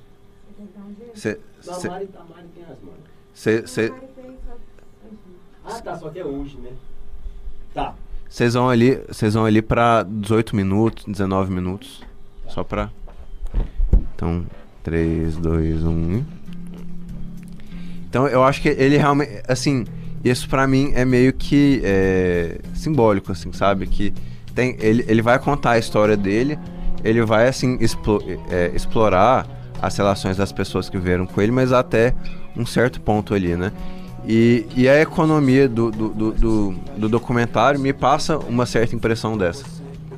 Cê, 1.14 1.40
Não, 1.66 1.74
a 1.74 1.78
Mari, 1.78 2.10
a 2.16 2.24
Mari 2.24 2.48
tem 2.56 2.64
as 2.64 2.82
mãos. 2.82 2.96
Cê, 3.34 3.68
cê... 3.68 3.94
Ah, 5.66 5.82
tá, 5.82 5.98
só 5.98 6.10
que 6.10 6.20
é 6.20 6.26
hoje, 6.26 6.58
né? 6.58 6.72
Tá. 7.74 7.94
Vocês 8.30 8.54
vão 8.54 8.70
ali, 8.70 8.96
vocês 9.08 9.34
vão 9.34 9.46
ali 9.46 9.62
para 9.62 10.04
18 10.04 10.56
minutos, 10.56 11.06
19 11.06 11.52
minutos, 11.54 12.04
só 12.48 12.64
para 12.64 12.90
Então, 14.26 14.44
3 14.84 15.38
2 15.38 15.84
1 15.84 16.24
Então, 18.10 18.28
eu 18.28 18.44
acho 18.44 18.62
que 18.62 18.70
ele 18.70 18.98
realmente 18.98 19.44
assim, 19.48 19.86
isso 20.24 20.50
para 20.50 20.66
mim 20.68 20.92
é 20.96 21.06
meio 21.06 21.32
que 21.32 21.82
é, 21.84 22.60
simbólico 22.74 23.32
assim, 23.32 23.54
sabe? 23.54 23.86
Que 23.86 24.12
tem 24.56 24.76
ele, 24.80 25.06
ele 25.08 25.22
vai 25.22 25.38
contar 25.38 25.72
a 25.72 25.78
história 25.78 26.18
dele, 26.18 26.58
ele 27.04 27.24
vai 27.24 27.48
assim 27.48 27.78
explo, 27.80 28.20
é, 28.50 28.72
explorar 28.74 29.48
as 29.80 29.96
relações 29.96 30.38
das 30.38 30.52
pessoas 30.52 30.90
que 30.90 30.98
viveram 30.98 31.28
com 31.28 31.40
ele, 31.40 31.52
mas 31.52 31.72
até 31.72 32.16
um 32.58 32.66
certo 32.66 33.00
ponto 33.00 33.36
ali, 33.36 33.56
né? 33.56 33.72
E, 34.28 34.66
e 34.76 34.90
a 34.90 35.00
economia 35.00 35.70
do, 35.70 35.92
do, 35.92 36.10
do, 36.10 36.76
do, 36.98 37.10
documentário 37.10 37.80
me 37.80 37.94
passa 37.94 38.40
uma 38.40 38.66
certa 38.66 38.96
impressão 38.96 39.38
dessa. 39.38 39.64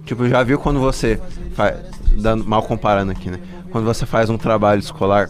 Tipo, 0.05 0.29
já 0.29 0.41
viu 0.43 0.57
quando 0.57 0.79
você 0.79 1.19
faz. 1.53 1.75
Dando, 2.13 2.45
mal 2.45 2.63
comparando 2.63 3.11
aqui, 3.11 3.29
né? 3.29 3.37
Quando 3.71 3.85
você 3.85 4.05
faz 4.05 4.29
um 4.29 4.37
trabalho 4.37 4.79
escolar 4.79 5.29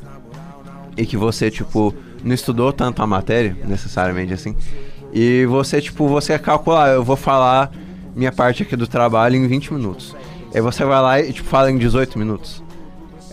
e 0.96 1.06
que 1.06 1.18
você, 1.18 1.50
tipo, 1.52 1.94
não 2.24 2.34
estudou 2.34 2.72
tanto 2.74 3.02
a 3.02 3.08
matéria, 3.08 3.56
necessariamente 3.66 4.34
assim, 4.34 4.56
e 5.14 5.46
você, 5.46 5.82
tipo, 5.82 6.08
você 6.08 6.38
calcular, 6.38 6.90
eu 6.90 7.04
vou 7.04 7.16
falar 7.16 7.72
minha 8.16 8.32
parte 8.32 8.64
aqui 8.64 8.76
do 8.76 8.88
trabalho 8.88 9.36
em 9.36 9.48
20 9.48 9.74
minutos. 9.74 10.16
Aí 10.54 10.62
você 10.62 10.84
vai 10.84 11.02
lá 11.02 11.22
e 11.22 11.32
tipo, 11.32 11.48
fala 11.48 11.72
em 11.72 11.78
18 11.78 12.18
minutos. 12.18 12.64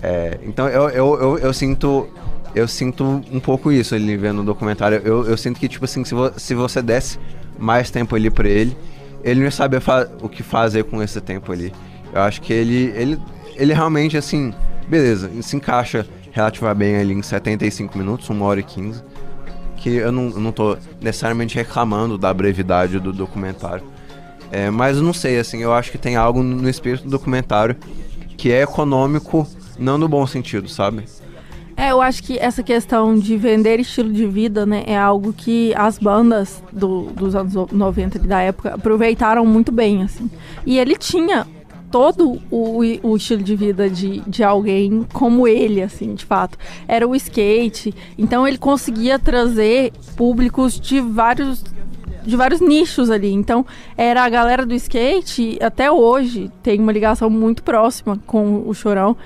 É, 0.03 0.39
então 0.43 0.69
eu, 0.69 0.91
eu, 0.91 1.21
eu, 1.21 1.39
eu 1.39 1.53
sinto. 1.53 2.09
Eu 2.55 2.69
sinto 2.69 3.23
um 3.33 3.41
pouco 3.41 3.73
isso 3.73 3.97
ali 3.97 4.17
vendo 4.17 4.43
o 4.43 4.45
documentário. 4.45 5.01
Eu, 5.05 5.27
eu 5.27 5.37
sinto 5.37 5.59
que, 5.59 5.69
tipo 5.69 5.87
assim, 5.87 6.05
se, 6.05 6.15
vo 6.15 6.31
se 6.37 6.55
você 6.55 6.81
desse 6.81 7.19
mais 7.59 7.91
tempo 7.91 8.15
ali 8.15 8.31
pra 8.31 8.49
ele, 8.49 8.77
ele 9.25 9.41
não 9.41 9.47
ia 9.47 9.51
saber 9.51 9.83
o 10.23 10.29
que 10.29 10.43
fazer 10.43 10.85
com 10.85 11.03
esse 11.03 11.21
tempo 11.21 11.51
ali. 11.51 11.73
Eu 12.13 12.21
acho 12.21 12.41
que 12.41 12.53
ele, 12.53 12.93
ele, 12.95 13.21
ele 13.57 13.73
realmente, 13.73 14.17
assim, 14.17 14.55
beleza, 14.89 15.31
se 15.43 15.57
encaixa 15.57 16.07
relativamente 16.33 16.79
bem 16.79 16.97
ali 16.97 17.15
em 17.15 17.23
75 17.23 17.97
minutos, 17.97 18.29
1 18.29 18.43
hora 18.43 18.61
e 18.61 18.63
15. 18.63 19.03
Que 19.77 19.97
eu 19.97 20.11
não, 20.11 20.31
não 20.31 20.53
tô 20.53 20.77
necessariamente 21.01 21.55
reclamando 21.55 22.17
da 22.17 22.33
brevidade 22.33 22.99
do 22.99 23.13
documentário. 23.13 23.85
É, 24.51 24.71
mas 24.71 25.01
não 25.01 25.13
sei, 25.13 25.39
assim, 25.39 25.63
eu 25.63 25.73
acho 25.73 25.91
que 25.91 25.99
tem 25.99 26.17
algo 26.17 26.43
no 26.43 26.69
espírito 26.69 27.05
do 27.05 27.11
documentário 27.11 27.77
que 28.37 28.53
é 28.53 28.63
econômico, 28.63 29.47
não 29.79 29.99
no 29.99 30.09
bom 30.09 30.27
sentido, 30.27 30.69
sabe? 30.69 31.05
É, 31.77 31.91
eu 31.91 32.01
acho 32.01 32.23
que 32.23 32.39
essa 32.39 32.63
questão 32.63 33.19
de 33.19 33.37
vender 33.37 33.81
estilo 33.81 34.13
de 34.13 34.27
vida, 34.27 34.65
né, 34.65 34.85
é 34.87 34.97
algo 34.97 35.33
que 35.33 35.75
as 35.75 35.99
bandas 35.99 36.63
do, 36.73 37.11
dos 37.11 37.35
anos 37.35 37.55
90 37.73 38.19
da 38.21 38.41
época 38.41 38.75
aproveitaram 38.75 39.45
muito 39.45 39.73
bem, 39.73 40.03
assim. 40.03 40.31
E 40.65 40.79
ele 40.79 40.97
tinha 40.97 41.47
todo 41.95 42.41
o, 42.51 42.81
o 43.05 43.17
estilo 43.17 43.41
de 43.41 43.55
vida 43.55 43.89
de, 43.89 44.19
de 44.27 44.43
alguém 44.43 45.07
como 45.13 45.47
ele, 45.47 45.81
assim, 45.81 46.13
de 46.13 46.25
fato. 46.25 46.59
Era 46.89 47.07
o 47.07 47.15
skate, 47.15 47.95
então 48.19 48.45
ele 48.49 48.59
conseguia 48.59 49.17
trazer 49.17 49.93
públicos 50.17 50.81
de 50.81 51.01
vários 51.01 51.63
de 52.25 52.37
vários 52.37 52.61
nichos 52.61 53.11
ali. 53.11 53.31
Então, 53.31 53.65
era 53.97 54.25
a 54.25 54.29
galera 54.29 54.67
do 54.67 54.75
skate, 54.75 55.57
até 55.63 55.89
hoje, 55.89 56.51
tem 56.65 56.81
uma 56.81 56.91
ligação 56.91 57.31
muito 57.31 57.63
próxima 57.63 58.19
com 58.27 58.69
o 58.69 58.75
Chorão. 58.75 59.17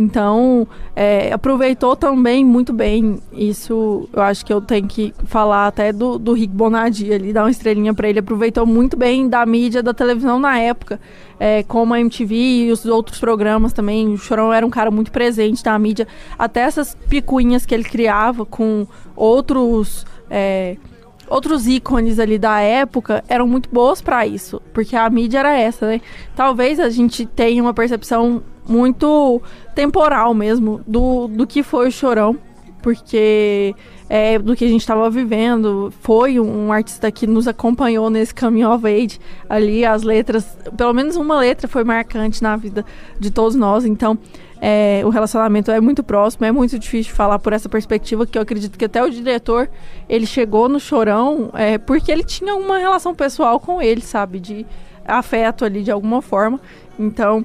Então, 0.00 0.64
é, 0.94 1.32
aproveitou 1.32 1.96
também 1.96 2.44
muito 2.44 2.72
bem. 2.72 3.18
Isso 3.32 4.08
eu 4.12 4.22
acho 4.22 4.46
que 4.46 4.52
eu 4.52 4.60
tenho 4.60 4.86
que 4.86 5.12
falar 5.24 5.66
até 5.66 5.92
do, 5.92 6.20
do 6.20 6.34
Rick 6.34 6.54
Bonadi 6.54 7.12
ali, 7.12 7.32
dar 7.32 7.42
uma 7.42 7.50
estrelinha 7.50 7.92
para 7.92 8.08
ele. 8.08 8.20
Aproveitou 8.20 8.64
muito 8.64 8.96
bem 8.96 9.28
da 9.28 9.44
mídia 9.44 9.82
da 9.82 9.92
televisão 9.92 10.38
na 10.38 10.56
época, 10.56 11.00
é, 11.40 11.64
como 11.64 11.94
a 11.94 12.00
MTV 12.00 12.34
e 12.36 12.70
os 12.70 12.86
outros 12.86 13.18
programas 13.18 13.72
também. 13.72 14.14
O 14.14 14.18
Chorão 14.18 14.52
era 14.52 14.64
um 14.64 14.70
cara 14.70 14.88
muito 14.88 15.10
presente 15.10 15.64
na 15.64 15.76
mídia. 15.76 16.06
Até 16.38 16.60
essas 16.60 16.96
picuinhas 17.08 17.66
que 17.66 17.74
ele 17.74 17.82
criava 17.82 18.46
com 18.46 18.86
outros. 19.16 20.06
É, 20.30 20.76
outros 21.28 21.66
ícones 21.66 22.20
ali 22.20 22.38
da 22.38 22.60
época 22.60 23.24
eram 23.28 23.48
muito 23.48 23.68
boas 23.68 24.00
para 24.00 24.24
isso, 24.26 24.62
porque 24.72 24.94
a 24.94 25.10
mídia 25.10 25.40
era 25.40 25.58
essa, 25.58 25.86
né? 25.86 26.00
Talvez 26.36 26.78
a 26.80 26.88
gente 26.88 27.26
tenha 27.26 27.60
uma 27.60 27.74
percepção 27.74 28.42
muito 28.68 29.40
temporal 29.74 30.34
mesmo 30.34 30.80
do, 30.86 31.26
do 31.28 31.46
que 31.46 31.62
foi 31.62 31.88
o 31.88 31.92
Chorão, 31.92 32.36
porque 32.82 33.74
é, 34.08 34.38
do 34.38 34.56
que 34.56 34.64
a 34.64 34.68
gente 34.68 34.80
estava 34.80 35.10
vivendo. 35.10 35.92
Foi 36.00 36.40
um 36.40 36.72
artista 36.72 37.10
que 37.10 37.26
nos 37.26 37.46
acompanhou 37.46 38.08
nesse 38.08 38.34
caminho 38.34 38.72
of 38.72 38.86
age. 38.86 39.18
Ali 39.48 39.84
as 39.84 40.02
letras, 40.02 40.56
pelo 40.76 40.92
menos 40.92 41.16
uma 41.16 41.38
letra 41.38 41.68
foi 41.68 41.84
marcante 41.84 42.42
na 42.42 42.56
vida 42.56 42.84
de 43.18 43.30
todos 43.30 43.54
nós. 43.54 43.84
Então, 43.84 44.18
é, 44.60 45.02
o 45.04 45.08
relacionamento 45.08 45.70
é 45.70 45.80
muito 45.80 46.02
próximo, 46.02 46.44
é 46.44 46.50
muito 46.50 46.78
difícil 46.78 47.14
falar 47.14 47.38
por 47.38 47.52
essa 47.52 47.68
perspectiva, 47.68 48.26
que 48.26 48.36
eu 48.36 48.42
acredito 48.42 48.76
que 48.76 48.84
até 48.84 49.02
o 49.02 49.08
diretor, 49.08 49.70
ele 50.08 50.26
chegou 50.26 50.68
no 50.68 50.80
Chorão 50.80 51.50
é, 51.54 51.78
porque 51.78 52.10
ele 52.10 52.24
tinha 52.24 52.56
uma 52.56 52.78
relação 52.78 53.14
pessoal 53.14 53.60
com 53.60 53.80
ele, 53.80 54.00
sabe? 54.00 54.40
De 54.40 54.66
afeto 55.06 55.64
ali 55.64 55.82
de 55.82 55.90
alguma 55.90 56.20
forma. 56.20 56.60
Então, 56.98 57.44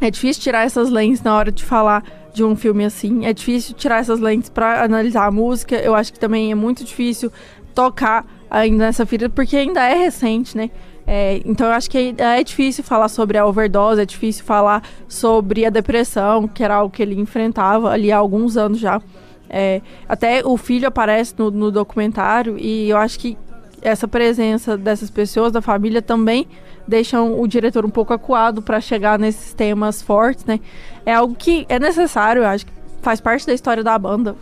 é 0.00 0.10
difícil 0.10 0.42
tirar 0.42 0.64
essas 0.64 0.90
lentes 0.90 1.22
na 1.22 1.36
hora 1.36 1.50
de 1.50 1.64
falar 1.64 2.04
de 2.32 2.44
um 2.44 2.54
filme 2.54 2.84
assim. 2.84 3.26
É 3.26 3.32
difícil 3.32 3.74
tirar 3.74 3.98
essas 3.98 4.20
lentes 4.20 4.48
para 4.48 4.82
analisar 4.82 5.26
a 5.26 5.30
música. 5.30 5.76
Eu 5.76 5.94
acho 5.94 6.12
que 6.12 6.20
também 6.20 6.52
é 6.52 6.54
muito 6.54 6.84
difícil 6.84 7.32
tocar 7.74 8.26
ainda 8.50 8.86
nessa 8.86 9.04
ferida, 9.04 9.28
porque 9.28 9.56
ainda 9.56 9.82
é 9.82 9.94
recente, 9.94 10.56
né? 10.56 10.70
É, 11.06 11.40
então 11.46 11.66
eu 11.66 11.72
acho 11.72 11.90
que 11.90 12.14
é 12.18 12.44
difícil 12.44 12.84
falar 12.84 13.08
sobre 13.08 13.38
a 13.38 13.46
overdose, 13.46 14.00
é 14.00 14.04
difícil 14.04 14.44
falar 14.44 14.82
sobre 15.08 15.64
a 15.64 15.70
depressão, 15.70 16.46
que 16.46 16.62
era 16.62 16.74
algo 16.74 16.92
que 16.94 17.02
ele 17.02 17.18
enfrentava 17.18 17.90
ali 17.90 18.12
há 18.12 18.18
alguns 18.18 18.56
anos 18.56 18.78
já. 18.78 19.00
É, 19.48 19.80
até 20.06 20.44
o 20.44 20.58
filho 20.58 20.86
aparece 20.86 21.34
no, 21.38 21.50
no 21.50 21.70
documentário 21.70 22.58
e 22.58 22.90
eu 22.90 22.98
acho 22.98 23.18
que 23.18 23.38
essa 23.82 24.08
presença 24.08 24.76
dessas 24.76 25.10
pessoas, 25.10 25.52
da 25.52 25.62
família, 25.62 26.02
também 26.02 26.46
deixam 26.86 27.38
o 27.38 27.46
diretor 27.46 27.84
um 27.84 27.90
pouco 27.90 28.12
acuado 28.12 28.62
para 28.62 28.80
chegar 28.80 29.18
nesses 29.18 29.52
temas 29.52 30.00
fortes, 30.00 30.44
né? 30.44 30.58
É 31.04 31.14
algo 31.14 31.34
que 31.34 31.66
é 31.68 31.78
necessário, 31.78 32.42
eu 32.42 32.46
acho 32.46 32.66
que 32.66 32.72
faz 33.02 33.20
parte 33.20 33.46
da 33.46 33.52
história 33.52 33.84
da 33.84 33.98
banda, 33.98 34.34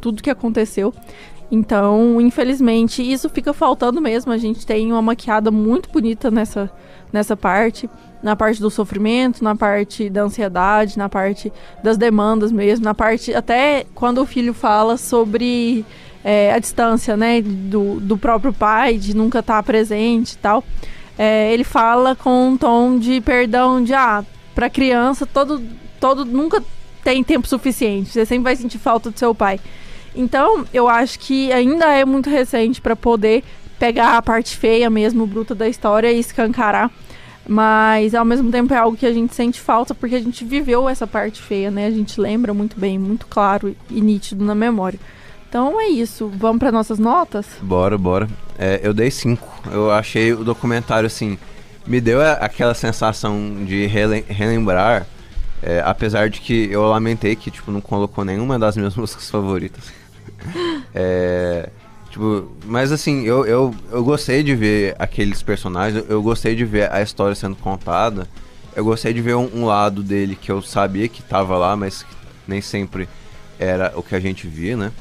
tudo 0.00 0.22
que 0.22 0.30
aconteceu. 0.30 0.94
Então, 1.50 2.20
infelizmente, 2.20 3.02
isso 3.02 3.28
fica 3.28 3.52
faltando 3.52 4.00
mesmo. 4.00 4.32
A 4.32 4.38
gente 4.38 4.66
tem 4.66 4.92
uma 4.92 5.00
maquiada 5.00 5.50
muito 5.50 5.90
bonita 5.90 6.30
nessa, 6.30 6.70
nessa 7.12 7.36
parte. 7.36 7.88
Na 8.22 8.34
parte 8.34 8.60
do 8.60 8.68
sofrimento, 8.68 9.44
na 9.44 9.54
parte 9.54 10.10
da 10.10 10.22
ansiedade, 10.22 10.98
na 10.98 11.08
parte 11.08 11.52
das 11.84 11.96
demandas 11.96 12.50
mesmo, 12.50 12.84
na 12.84 12.92
parte 12.92 13.32
até 13.32 13.86
quando 13.94 14.18
o 14.18 14.26
filho 14.26 14.52
fala 14.52 14.96
sobre 14.96 15.86
é, 16.24 16.52
a 16.52 16.58
distância, 16.58 17.16
né, 17.16 17.40
do, 17.42 18.00
do 18.00 18.16
próprio 18.18 18.52
pai, 18.52 18.96
de 18.96 19.14
nunca 19.14 19.40
estar 19.40 19.62
presente 19.62 20.32
e 20.32 20.38
tal. 20.38 20.64
É, 21.18 21.52
ele 21.52 21.64
fala 21.64 22.14
com 22.14 22.50
um 22.50 22.56
tom 22.56 22.98
de 22.98 23.20
perdão, 23.20 23.82
de 23.82 23.92
ah, 23.94 24.24
para 24.54 24.70
criança 24.70 25.26
todo, 25.26 25.62
todo 25.98 26.24
nunca 26.24 26.62
tem 27.02 27.24
tempo 27.24 27.46
suficiente. 27.48 28.10
Você 28.10 28.24
sempre 28.26 28.44
vai 28.44 28.56
sentir 28.56 28.78
falta 28.78 29.10
do 29.10 29.18
seu 29.18 29.34
pai. 29.34 29.58
Então, 30.14 30.64
eu 30.72 30.88
acho 30.88 31.18
que 31.18 31.52
ainda 31.52 31.86
é 31.86 32.04
muito 32.04 32.30
recente 32.30 32.80
para 32.80 32.96
poder 32.96 33.44
pegar 33.78 34.16
a 34.16 34.22
parte 34.22 34.56
feia 34.56 34.90
mesmo, 34.90 35.26
bruta 35.26 35.54
da 35.54 35.68
história 35.68 36.10
e 36.10 36.18
escancarar. 36.18 36.90
Mas 37.46 38.14
ao 38.14 38.24
mesmo 38.24 38.50
tempo 38.50 38.74
é 38.74 38.76
algo 38.76 38.96
que 38.96 39.06
a 39.06 39.12
gente 39.12 39.34
sente 39.34 39.58
falta 39.58 39.94
porque 39.94 40.16
a 40.16 40.20
gente 40.20 40.44
viveu 40.44 40.88
essa 40.88 41.06
parte 41.06 41.40
feia, 41.40 41.70
né? 41.70 41.86
A 41.86 41.90
gente 41.90 42.20
lembra 42.20 42.52
muito 42.52 42.78
bem, 42.78 42.98
muito 42.98 43.26
claro 43.26 43.74
e 43.88 44.00
nítido 44.00 44.44
na 44.44 44.54
memória. 44.54 45.00
Então 45.48 45.80
é 45.80 45.88
isso. 45.88 46.28
Vamos 46.28 46.58
para 46.58 46.70
nossas 46.70 46.98
notas? 46.98 47.46
Bora, 47.62 47.96
bora. 47.96 48.28
É, 48.58 48.80
eu 48.82 48.92
dei 48.92 49.10
cinco. 49.10 49.48
Eu 49.70 49.90
achei 49.90 50.32
o 50.32 50.44
documentário 50.44 51.06
assim. 51.06 51.38
Me 51.86 52.00
deu 52.00 52.20
aquela 52.20 52.74
sensação 52.74 53.64
de 53.64 53.86
relembrar. 53.86 55.06
É, 55.62 55.82
apesar 55.84 56.28
de 56.28 56.40
que 56.40 56.70
eu 56.70 56.82
lamentei 56.86 57.34
que 57.34 57.50
tipo, 57.50 57.72
não 57.72 57.80
colocou 57.80 58.24
nenhuma 58.24 58.58
das 58.58 58.76
minhas 58.76 58.94
músicas 58.96 59.30
favoritas. 59.30 59.84
É, 60.94 61.70
tipo, 62.10 62.52
mas 62.64 62.92
assim, 62.92 63.24
eu, 63.24 63.44
eu, 63.44 63.74
eu 63.90 64.04
gostei 64.04 64.42
de 64.42 64.54
ver 64.54 64.94
aqueles 64.98 65.42
personagens, 65.42 66.04
eu 66.08 66.22
gostei 66.22 66.54
de 66.54 66.64
ver 66.64 66.92
a 66.92 67.02
história 67.02 67.34
sendo 67.34 67.56
contada. 67.56 68.28
Eu 68.76 68.84
gostei 68.84 69.12
de 69.12 69.20
ver 69.20 69.34
um, 69.34 69.50
um 69.52 69.64
lado 69.64 70.02
dele 70.02 70.36
que 70.36 70.52
eu 70.52 70.62
sabia 70.62 71.08
que 71.08 71.22
tava 71.22 71.56
lá, 71.56 71.74
mas 71.74 72.04
nem 72.46 72.60
sempre 72.60 73.08
era 73.58 73.92
o 73.96 74.02
que 74.02 74.14
a 74.14 74.20
gente 74.20 74.46
via, 74.46 74.76
né? 74.76 74.92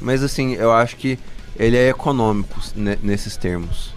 Mas 0.00 0.22
assim, 0.22 0.54
eu 0.54 0.72
acho 0.72 0.96
que 0.96 1.18
ele 1.56 1.76
é 1.76 1.88
econômico 1.88 2.60
nesses 3.02 3.36
termos. 3.36 3.92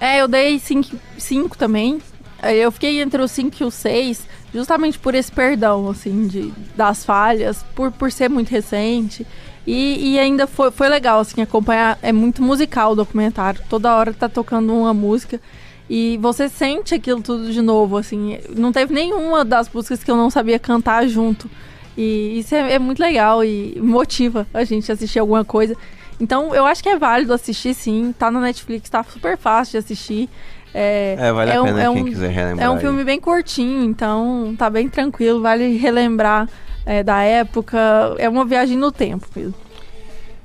É, 0.00 0.20
eu 0.20 0.28
dei 0.28 0.58
5 0.58 1.56
também. 1.56 2.00
Eu 2.42 2.70
fiquei 2.70 3.00
entre 3.00 3.22
o 3.22 3.26
5 3.26 3.56
e 3.60 3.64
o 3.64 3.70
6, 3.70 4.26
justamente 4.52 4.98
por 4.98 5.14
esse 5.14 5.32
perdão, 5.32 5.88
assim, 5.88 6.26
de, 6.26 6.52
das 6.76 7.04
falhas, 7.04 7.64
por, 7.74 7.90
por 7.90 8.12
ser 8.12 8.28
muito 8.28 8.50
recente. 8.50 9.26
E, 9.66 10.12
e, 10.12 10.18
ainda 10.18 10.46
foi, 10.46 10.70
foi 10.70 10.88
legal, 10.88 11.18
assim, 11.18 11.42
acompanhar. 11.42 11.98
É 12.02 12.12
muito 12.12 12.42
musical 12.42 12.92
o 12.92 12.96
documentário. 12.96 13.60
Toda 13.68 13.96
hora 13.96 14.12
tá 14.12 14.28
tocando 14.28 14.72
uma 14.72 14.94
música. 14.94 15.40
E 15.88 16.18
você 16.20 16.48
sente 16.48 16.94
aquilo 16.94 17.20
tudo 17.20 17.50
de 17.50 17.60
novo, 17.60 17.96
assim. 17.96 18.38
Não 18.56 18.70
teve 18.70 18.94
nenhuma 18.94 19.44
das 19.44 19.68
músicas 19.72 20.04
que 20.04 20.10
eu 20.10 20.16
não 20.16 20.30
sabia 20.30 20.58
cantar 20.58 21.08
junto. 21.08 21.50
E 21.96 22.38
isso 22.38 22.54
é, 22.54 22.74
é 22.74 22.78
muito 22.78 23.00
legal 23.00 23.44
e 23.44 23.78
motiva 23.80 24.46
a 24.52 24.64
gente 24.64 24.90
a 24.90 24.94
assistir 24.94 25.18
alguma 25.18 25.44
coisa. 25.44 25.76
Então, 26.20 26.54
eu 26.54 26.64
acho 26.66 26.82
que 26.82 26.88
é 26.88 26.98
válido 26.98 27.32
assistir, 27.32 27.74
sim. 27.74 28.14
Tá 28.18 28.30
na 28.30 28.40
Netflix, 28.40 28.88
tá 28.88 29.04
super 29.04 29.36
fácil 29.36 29.72
de 29.72 29.78
assistir. 29.78 30.28
É, 30.74 31.16
é 31.18 31.32
vale 31.32 31.50
é 31.50 31.56
a 31.56 31.62
pena 31.62 31.82
é 31.82 31.90
um, 31.90 31.94
quem 31.94 32.04
quiser 32.04 32.30
relembrar. 32.30 32.66
É 32.66 32.70
um 32.70 32.78
filme 32.78 33.02
bem 33.02 33.18
curtinho, 33.18 33.82
então 33.82 34.54
tá 34.58 34.68
bem 34.68 34.88
tranquilo, 34.88 35.40
vale 35.40 35.76
relembrar 35.78 36.48
é, 36.84 37.02
da 37.02 37.22
época. 37.22 37.78
É 38.18 38.28
uma 38.28 38.44
viagem 38.44 38.76
no 38.76 38.92
tempo 38.92 39.26
mesmo. 39.34 39.54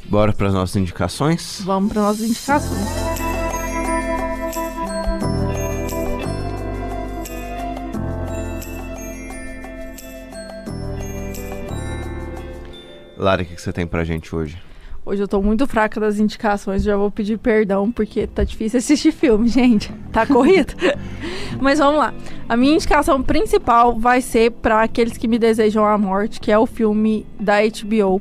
Bora 0.05 0.33
para 0.33 0.47
as 0.47 0.53
nossas 0.53 0.75
indicações? 0.75 1.61
Vamos 1.63 1.91
para 1.91 2.01
nossas 2.01 2.29
indicações. 2.29 3.30
Lara, 13.21 13.43
o 13.43 13.45
que, 13.45 13.61
você 13.61 13.71
tem 13.71 13.85
pra 13.85 14.03
gente 14.03 14.35
hoje? 14.35 14.57
Hoje 15.05 15.21
eu 15.21 15.27
tô 15.27 15.39
muito 15.43 15.67
fraca 15.67 15.99
das 15.99 16.17
indicações, 16.17 16.81
já 16.81 16.97
vou 16.97 17.11
pedir 17.11 17.37
perdão, 17.37 17.91
porque 17.91 18.25
tá 18.25 18.43
difícil 18.43 18.79
assistir 18.79 19.11
filme, 19.11 19.45
gente. 19.47 19.93
Tá 20.11 20.25
corrido. 20.25 20.73
Mas 21.61 21.77
vamos 21.77 21.99
lá. 21.99 22.13
A 22.49 22.57
minha 22.57 22.73
indicação 22.73 23.21
principal 23.21 23.95
vai 23.99 24.21
ser 24.21 24.49
para 24.51 24.81
aqueles 24.81 25.17
que 25.17 25.27
me 25.27 25.37
desejam 25.37 25.85
a 25.85 25.95
morte, 25.99 26.39
que 26.39 26.51
é 26.51 26.57
o 26.57 26.65
filme 26.65 27.23
da 27.39 27.57
HBO, 27.61 28.19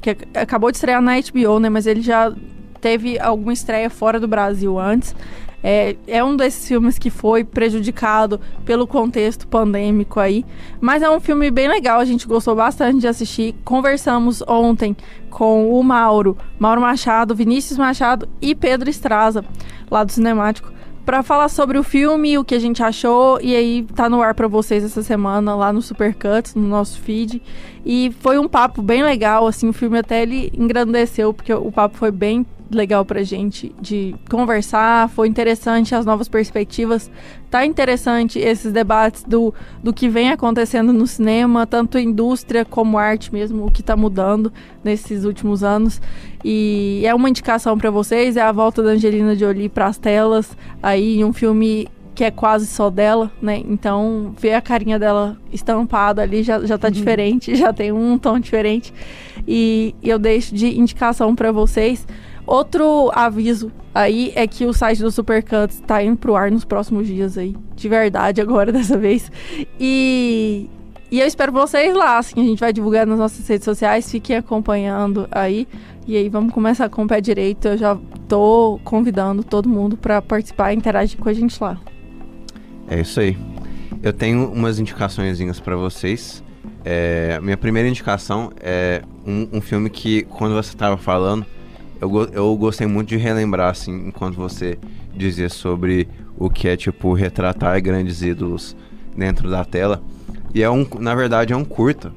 que 0.00 0.10
ac- 0.10 0.28
acabou 0.34 0.70
de 0.70 0.78
estrear 0.78 1.02
na 1.02 1.12
HBO, 1.20 1.60
né? 1.60 1.68
Mas 1.68 1.86
ele 1.86 2.00
já 2.00 2.32
teve 2.80 3.18
alguma 3.18 3.52
estreia 3.52 3.90
fora 3.90 4.18
do 4.18 4.26
Brasil 4.26 4.78
antes. 4.78 5.14
É, 5.62 5.96
é 6.06 6.22
um 6.22 6.36
desses 6.36 6.66
filmes 6.68 6.98
que 6.98 7.10
foi 7.10 7.42
prejudicado 7.44 8.40
pelo 8.64 8.86
contexto 8.86 9.46
pandêmico 9.46 10.20
aí. 10.20 10.44
Mas 10.80 11.02
é 11.02 11.10
um 11.10 11.20
filme 11.20 11.50
bem 11.50 11.68
legal, 11.68 11.98
a 11.98 12.04
gente 12.04 12.26
gostou 12.26 12.54
bastante 12.54 13.00
de 13.00 13.08
assistir. 13.08 13.54
Conversamos 13.64 14.42
ontem 14.46 14.96
com 15.30 15.72
o 15.72 15.82
Mauro, 15.82 16.36
Mauro 16.58 16.80
Machado, 16.80 17.34
Vinícius 17.34 17.78
Machado 17.78 18.28
e 18.40 18.54
Pedro 18.54 18.88
Estraza, 18.88 19.44
lá 19.90 20.04
do 20.04 20.12
Cinemático, 20.12 20.72
para 21.04 21.22
falar 21.22 21.48
sobre 21.48 21.78
o 21.78 21.82
filme, 21.82 22.36
o 22.36 22.44
que 22.44 22.54
a 22.54 22.58
gente 22.58 22.82
achou. 22.82 23.40
E 23.40 23.56
aí 23.56 23.86
tá 23.94 24.08
no 24.08 24.22
ar 24.22 24.34
para 24.34 24.46
vocês 24.46 24.84
essa 24.84 25.02
semana 25.02 25.54
lá 25.56 25.72
no 25.72 25.82
Supercuts, 25.82 26.54
no 26.54 26.68
nosso 26.68 27.00
feed. 27.00 27.42
E 27.84 28.14
foi 28.20 28.38
um 28.38 28.46
papo 28.46 28.82
bem 28.82 29.02
legal, 29.02 29.46
assim, 29.46 29.68
o 29.68 29.72
filme 29.72 29.98
até 29.98 30.22
ele 30.22 30.52
engrandeceu, 30.54 31.32
porque 31.32 31.52
o 31.52 31.72
papo 31.72 31.96
foi 31.96 32.10
bem 32.10 32.44
legal 32.70 33.04
pra 33.04 33.22
gente 33.22 33.74
de 33.80 34.14
conversar, 34.30 35.08
foi 35.08 35.28
interessante 35.28 35.94
as 35.94 36.04
novas 36.04 36.28
perspectivas. 36.28 37.10
Tá 37.50 37.64
interessante 37.64 38.38
esses 38.38 38.72
debates 38.72 39.24
do, 39.24 39.54
do 39.82 39.92
que 39.92 40.08
vem 40.08 40.30
acontecendo 40.30 40.92
no 40.92 41.06
cinema, 41.06 41.66
tanto 41.66 41.98
indústria 41.98 42.64
como 42.64 42.98
arte 42.98 43.32
mesmo, 43.32 43.66
o 43.66 43.70
que 43.70 43.82
tá 43.82 43.96
mudando 43.96 44.52
nesses 44.84 45.24
últimos 45.24 45.64
anos. 45.64 46.00
E 46.44 47.02
é 47.04 47.14
uma 47.14 47.28
indicação 47.28 47.76
pra 47.78 47.90
vocês, 47.90 48.36
é 48.36 48.42
a 48.42 48.52
volta 48.52 48.82
da 48.82 48.90
Angelina 48.90 49.34
Jolie 49.34 49.68
pras 49.68 49.98
telas, 49.98 50.56
aí 50.82 51.24
um 51.24 51.32
filme 51.32 51.88
que 52.18 52.24
é 52.24 52.32
quase 52.32 52.66
só 52.66 52.90
dela, 52.90 53.30
né? 53.40 53.62
Então, 53.64 54.34
ver 54.36 54.54
a 54.54 54.60
carinha 54.60 54.98
dela 54.98 55.38
estampada 55.52 56.20
ali 56.20 56.42
já, 56.42 56.58
já 56.66 56.76
tá 56.76 56.90
diferente, 56.90 57.54
já 57.56 57.72
tem 57.72 57.92
um 57.92 58.18
tom 58.18 58.40
diferente. 58.40 58.92
E 59.46 59.94
eu 60.02 60.18
deixo 60.18 60.52
de 60.52 60.76
indicação 60.76 61.32
pra 61.36 61.52
vocês. 61.52 62.04
Outro 62.48 63.10
aviso 63.12 63.70
aí 63.94 64.32
é 64.34 64.46
que 64.46 64.64
o 64.64 64.72
site 64.72 65.02
do 65.02 65.10
Supercuts 65.10 65.82
tá 65.86 66.02
indo 66.02 66.16
pro 66.16 66.34
ar 66.34 66.50
nos 66.50 66.64
próximos 66.64 67.06
dias 67.06 67.36
aí. 67.36 67.54
De 67.76 67.90
verdade, 67.90 68.40
agora 68.40 68.72
dessa 68.72 68.96
vez. 68.96 69.30
E, 69.78 70.66
e 71.10 71.20
eu 71.20 71.26
espero 71.26 71.52
vocês 71.52 71.94
lá, 71.94 72.16
assim, 72.16 72.40
a 72.40 72.44
gente 72.44 72.58
vai 72.58 72.72
divulgar 72.72 73.06
nas 73.06 73.18
nossas 73.18 73.46
redes 73.46 73.66
sociais, 73.66 74.10
fiquem 74.10 74.34
acompanhando 74.34 75.28
aí. 75.30 75.68
E 76.06 76.16
aí 76.16 76.30
vamos 76.30 76.54
começar 76.54 76.88
com 76.88 77.04
o 77.04 77.06
pé 77.06 77.20
direito. 77.20 77.68
Eu 77.68 77.76
já 77.76 77.98
tô 78.26 78.80
convidando 78.82 79.44
todo 79.44 79.68
mundo 79.68 79.98
para 79.98 80.22
participar 80.22 80.72
e 80.72 80.76
interagir 80.76 81.18
com 81.18 81.28
a 81.28 81.34
gente 81.34 81.62
lá. 81.62 81.78
É 82.88 83.02
isso 83.02 83.20
aí. 83.20 83.36
Eu 84.02 84.14
tenho 84.14 84.50
umas 84.50 84.78
indicaçõezinhas 84.78 85.60
pra 85.60 85.76
vocês. 85.76 86.42
É, 86.82 87.38
minha 87.42 87.58
primeira 87.58 87.86
indicação 87.86 88.50
é 88.58 89.02
um, 89.26 89.58
um 89.58 89.60
filme 89.60 89.90
que, 89.90 90.22
quando 90.22 90.54
você 90.54 90.70
estava 90.70 90.96
falando, 90.96 91.44
eu, 92.00 92.10
eu 92.32 92.56
gostei 92.56 92.86
muito 92.86 93.08
de 93.08 93.16
relembrar, 93.16 93.70
assim, 93.70 94.08
enquanto 94.08 94.36
você 94.36 94.78
dizia 95.14 95.48
sobre 95.48 96.08
o 96.36 96.48
que 96.48 96.68
é, 96.68 96.76
tipo, 96.76 97.12
retratar 97.12 97.80
grandes 97.82 98.22
ídolos 98.22 98.76
dentro 99.16 99.50
da 99.50 99.64
tela. 99.64 100.02
E 100.54 100.62
é 100.62 100.70
um, 100.70 100.86
na 100.98 101.14
verdade, 101.14 101.52
é 101.52 101.56
um 101.56 101.64
curta. 101.64 102.12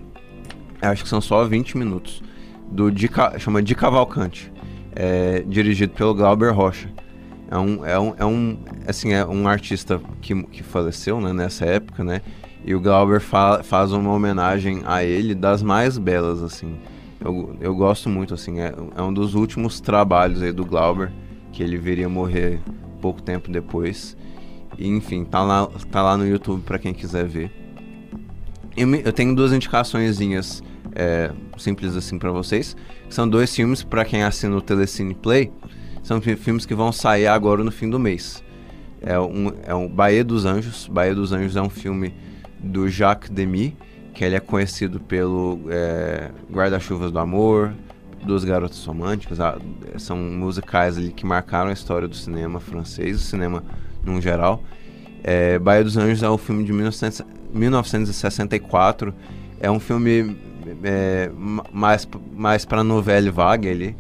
Acho 0.82 1.04
que 1.04 1.10
são 1.10 1.22
só 1.22 1.44
20 1.46 1.78
minutos. 1.78 2.22
Do 2.70 2.92
Ca- 3.10 3.38
chama 3.38 3.62
De 3.62 3.76
Cavalcante. 3.76 4.52
É, 4.96 5.44
dirigido 5.48 5.94
pelo 5.94 6.14
Glauber 6.14 6.54
Rocha. 6.54 6.90
É 7.50 7.58
um, 7.58 7.86
é 7.86 8.00
um, 8.00 8.14
é 8.18 8.26
um, 8.26 8.58
assim, 8.88 9.12
é 9.14 9.26
um 9.26 9.48
artista 9.48 10.00
que, 10.22 10.42
que 10.44 10.64
faleceu, 10.64 11.20
né, 11.20 11.34
nessa 11.34 11.66
época, 11.66 12.04
né? 12.04 12.22
E 12.64 12.74
o 12.76 12.80
Glauber 12.80 13.20
fa 13.20 13.62
faz 13.64 13.92
uma 13.92 14.14
homenagem 14.14 14.82
a 14.86 15.04
ele 15.04 15.34
das 15.36 15.62
mais 15.64 15.98
belas, 15.98 16.42
assim. 16.42 16.76
Eu, 17.24 17.56
eu 17.62 17.76
gosto 17.76 18.10
muito, 18.10 18.34
assim, 18.34 18.60
é, 18.60 18.74
é 18.98 19.02
um 19.02 19.14
dos 19.14 19.36
últimos 19.36 19.80
trabalhos 19.80 20.42
aí 20.42 20.52
do 20.52 20.66
Glauber, 20.66 21.12
que 21.52 21.62
ele 21.62 21.78
viria 21.78 22.10
morrer 22.10 22.60
pouco 23.00 23.22
tempo 23.22 23.52
depois. 23.52 24.18
E, 24.78 24.88
enfim, 24.88 25.24
tá 25.24 25.44
lá, 25.44 25.68
tá 25.92 26.02
lá 26.02 26.18
no 26.18 26.26
YouTube 26.28 26.64
pra 26.64 26.80
quem 26.80 26.94
quiser 26.94 27.26
ver. 27.28 27.52
Eu, 28.76 28.88
me- 28.88 29.02
eu 29.04 29.14
tenho 29.14 29.36
duas 29.36 29.52
indicaçõezinhas 29.54 30.64
é, 30.96 31.32
simples 31.58 31.96
assim 31.96 32.18
pra 32.18 32.32
vocês. 32.32 32.76
São 33.10 33.28
dois 33.28 33.54
filmes 33.56 33.84
pra 33.84 34.04
quem 34.06 34.24
assina 34.24 34.56
o 34.56 34.62
Telecine 34.62 35.14
Play. 35.14 35.52
São 36.02 36.20
fi- 36.22 36.36
filmes 36.36 36.66
que 36.66 36.74
vão 36.74 36.92
sair 36.92 37.28
agora 37.28 37.64
no 37.64 37.72
fim 37.72 37.90
do 37.90 38.00
mês. 38.00 38.44
É 39.02 39.20
um, 39.20 39.52
é 39.64 39.76
um 39.76 39.88
Bahia 39.88 40.24
dos 40.24 40.46
Anjos. 40.46 40.88
Bahia 40.88 41.14
dos 41.14 41.32
Anjos 41.34 41.56
é 41.56 41.62
um 41.62 41.70
filme 41.70 42.14
do 42.60 42.88
Jacques 42.88 43.30
Demy, 43.30 43.76
que 44.14 44.24
ele 44.24 44.36
é 44.36 44.40
conhecido 44.40 45.00
pelo 45.00 45.60
é, 45.70 46.30
Guarda-Chuvas 46.52 47.12
do 47.12 47.20
Amor, 47.20 47.74
Duas 48.26 48.44
Garotas 48.44 48.84
Românticas. 48.86 49.40
ah, 49.40 49.58
são 49.98 50.18
musicais 50.18 50.98
ali 50.98 51.12
que 51.12 51.26
marcaram 51.26 51.70
a 51.70 51.74
história 51.74 52.08
do 52.08 52.16
cinema 52.16 52.60
francês, 52.60 53.18
do 53.18 53.24
cinema 53.24 53.64
num 54.04 54.22
geral. 54.22 54.64
É, 55.24 55.58
Bahia 55.60 55.84
dos 55.84 55.98
Anjos 55.98 56.24
é 56.24 56.30
um 56.30 56.38
filme 56.38 56.64
de 56.64 56.72
1900 56.74 57.24
1964. 57.54 59.14
É 59.60 59.70
um 59.70 59.80
filme 59.80 60.36
é, 60.84 61.30
ma- 61.36 61.66
mais, 61.72 62.08
mais 62.36 62.66
para 62.66 62.84
novela 62.84 63.32
vaga 63.32 63.70
ali, 63.70 63.96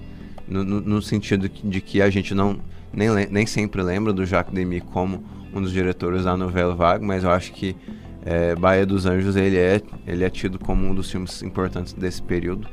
no, 0.47 0.63
no- 0.63 0.81
no 0.81 1.01
sentido 1.01 1.49
de 1.49 1.81
que 1.81 2.01
a 2.01 2.09
gente 2.09 2.33
não 2.33 2.59
nem, 2.93 3.09
nem 3.29 3.45
sempre 3.45 3.81
lembra 3.81 4.11
do 4.13 4.25
Jacques 4.25 4.53
Demy 4.53 4.81
como 4.81 5.23
um 5.53 5.61
dos 5.61 5.71
diretores 5.71 6.23
da 6.23 6.35
novela 6.37 6.73
vaga, 6.75 7.05
mas 7.05 7.23
eu 7.23 7.29
acho 7.31 7.51
que 7.51 7.75
é, 8.25 8.55
Bahia 8.55 8.85
dos 8.85 9.05
Anjos 9.05 9.35
ele 9.35 9.57
é, 9.57 9.81
ele 10.05 10.23
é 10.23 10.29
tido 10.29 10.59
como 10.59 10.85
um 10.87 10.93
dos 10.93 11.09
filmes 11.11 11.41
importantes 11.41 11.93
desse 11.93 12.21
período. 12.21 12.67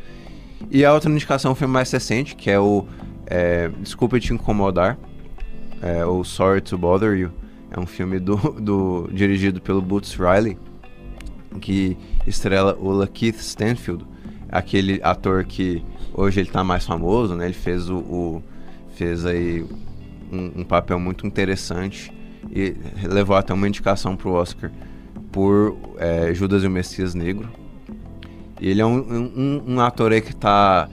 E 0.70 0.84
a 0.84 0.92
outra 0.92 1.10
indicação 1.10 1.52
um 1.52 1.54
filme 1.54 1.72
mais 1.72 1.90
recente, 1.90 2.34
que 2.34 2.50
é 2.50 2.58
o 2.58 2.86
é, 3.26 3.68
Desculpa 3.80 4.18
Te 4.18 4.32
Incomodar, 4.34 4.98
é, 5.80 6.04
ou 6.04 6.24
Sorry 6.24 6.60
to 6.60 6.76
Bother 6.76 7.16
You. 7.16 7.30
É 7.70 7.78
um 7.78 7.86
filme 7.86 8.18
do, 8.18 8.36
do 8.60 9.08
dirigido 9.12 9.60
pelo 9.60 9.80
Boots 9.80 10.14
Riley, 10.14 10.58
que 11.60 11.96
estrela 12.26 12.76
o 12.80 12.90
Lakeith 12.90 13.36
Stanfield, 13.36 14.04
aquele 14.50 15.00
ator 15.02 15.44
que 15.44 15.82
hoje 16.12 16.40
ele 16.40 16.50
tá 16.50 16.62
mais 16.64 16.84
famoso, 16.84 17.34
né? 17.34 17.44
Ele 17.46 17.54
fez 17.54 17.88
o, 17.88 17.98
o- 17.98 18.42
fez 18.94 19.24
aí 19.24 19.64
um, 20.32 20.60
um 20.60 20.64
papel 20.64 20.98
muito 20.98 21.26
interessante 21.26 22.12
e 22.50 22.74
levou 23.06 23.36
até 23.36 23.52
uma 23.54 23.68
indicação 23.68 24.16
pro 24.16 24.32
Oscar 24.32 24.70
por 25.38 25.78
é, 25.98 26.34
Judas 26.34 26.64
e 26.64 26.66
o 26.66 26.70
Messias 26.70 27.14
Negro. 27.14 27.48
E 28.60 28.68
ele 28.68 28.80
é 28.80 28.84
um, 28.84 28.96
um, 28.98 29.74
um 29.74 29.80
ator 29.80 30.10
aí 30.10 30.20
que 30.20 30.34
tá 30.34 30.88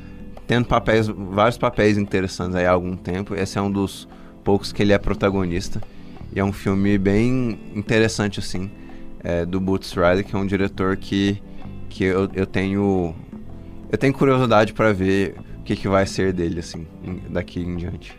tendo 0.45 0.67
papéis, 0.67 1.07
vários 1.07 1.57
papéis 1.57 1.97
interessantes 1.97 2.55
aí 2.55 2.63
há 2.63 2.71
algum 2.71 2.95
tempo. 2.95 3.33
Esse 3.33 3.57
é 3.57 3.61
um 3.61 3.71
dos 3.71 4.07
poucos 4.43 4.71
que 4.71 4.83
ele 4.83 4.93
é 4.93 4.99
protagonista. 4.99 5.81
E 6.31 6.39
é 6.39 6.43
um 6.43 6.53
filme 6.53 6.95
bem 6.99 7.59
interessante, 7.73 8.39
assim, 8.39 8.69
é, 9.23 9.47
do 9.47 9.59
Boots 9.59 9.91
Riley, 9.93 10.23
que 10.23 10.35
é 10.35 10.37
um 10.37 10.45
diretor 10.45 10.95
que, 10.95 11.41
que 11.89 12.03
eu, 12.03 12.29
eu 12.31 12.45
tenho. 12.45 13.15
Eu 13.91 13.97
tenho 13.97 14.13
curiosidade 14.13 14.73
para 14.73 14.93
ver 14.93 15.37
o 15.57 15.63
que, 15.63 15.75
que 15.75 15.87
vai 15.87 16.05
ser 16.05 16.31
dele, 16.31 16.59
assim, 16.59 16.85
daqui 17.31 17.61
em 17.61 17.77
diante. 17.77 18.15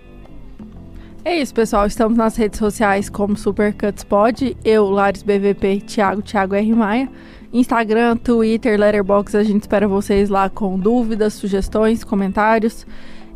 É 1.27 1.41
isso, 1.41 1.53
pessoal. 1.53 1.89
Estamos 1.89 2.17
nas 2.17 2.37
redes 2.37 2.57
sociais 2.57 3.11
como 3.11 3.37
Supercuts 3.37 4.05
Pod. 4.05 4.57
Eu, 4.65 4.89
Lares 4.89 5.25
BVP, 5.25 5.81
Thiago, 5.81 6.23
Thiago 6.23 6.55
R. 6.55 6.73
Maia. 6.73 7.09
Instagram, 7.53 8.17
Twitter, 8.17 8.79
Letterboxd. 8.79 9.37
A 9.37 9.43
gente 9.43 9.62
espera 9.62 9.89
vocês 9.89 10.29
lá 10.29 10.49
com 10.49 10.79
dúvidas, 10.79 11.35
sugestões, 11.35 12.05
comentários. 12.05 12.87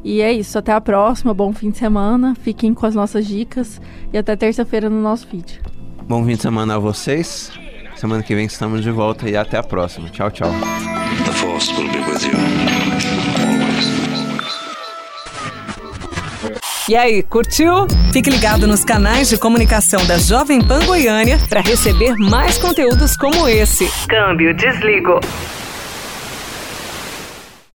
E 0.04 0.20
é 0.20 0.32
isso. 0.32 0.56
Até 0.56 0.70
a 0.70 0.80
próxima. 0.80 1.34
Bom 1.34 1.52
fim 1.52 1.72
de 1.72 1.78
semana. 1.78 2.36
Fiquem 2.40 2.72
com 2.72 2.86
as 2.86 2.94
nossas 2.94 3.26
dicas. 3.26 3.80
E 4.12 4.18
até 4.18 4.36
terça-feira 4.36 4.88
no 4.88 5.02
nosso 5.02 5.26
vídeo. 5.26 5.60
Bom 6.06 6.24
fim 6.24 6.36
de 6.36 6.42
semana 6.42 6.76
a 6.76 6.78
vocês. 6.78 7.50
Semana 7.96 8.22
que 8.22 8.36
vem 8.36 8.46
estamos 8.46 8.84
de 8.84 8.90
volta 8.92 9.28
e 9.28 9.36
até 9.36 9.58
a 9.58 9.64
próxima. 9.64 10.08
Tchau, 10.10 10.30
tchau. 10.30 10.50
The 11.24 11.32
Force 11.32 11.72
will 11.72 11.90
be 11.90 11.98
with 11.98 12.24
you. 12.24 13.19
E 16.90 16.96
aí, 16.96 17.22
curtiu? 17.22 17.86
Fique 18.12 18.28
ligado 18.28 18.66
nos 18.66 18.84
canais 18.84 19.28
de 19.28 19.38
comunicação 19.38 20.04
da 20.06 20.18
Jovem 20.18 20.60
Pan 20.60 20.84
Goiânia 20.84 21.38
para 21.48 21.60
receber 21.60 22.16
mais 22.16 22.58
conteúdos 22.58 23.16
como 23.16 23.46
esse. 23.46 23.88
Câmbio, 24.08 24.52
desligo. 24.52 25.20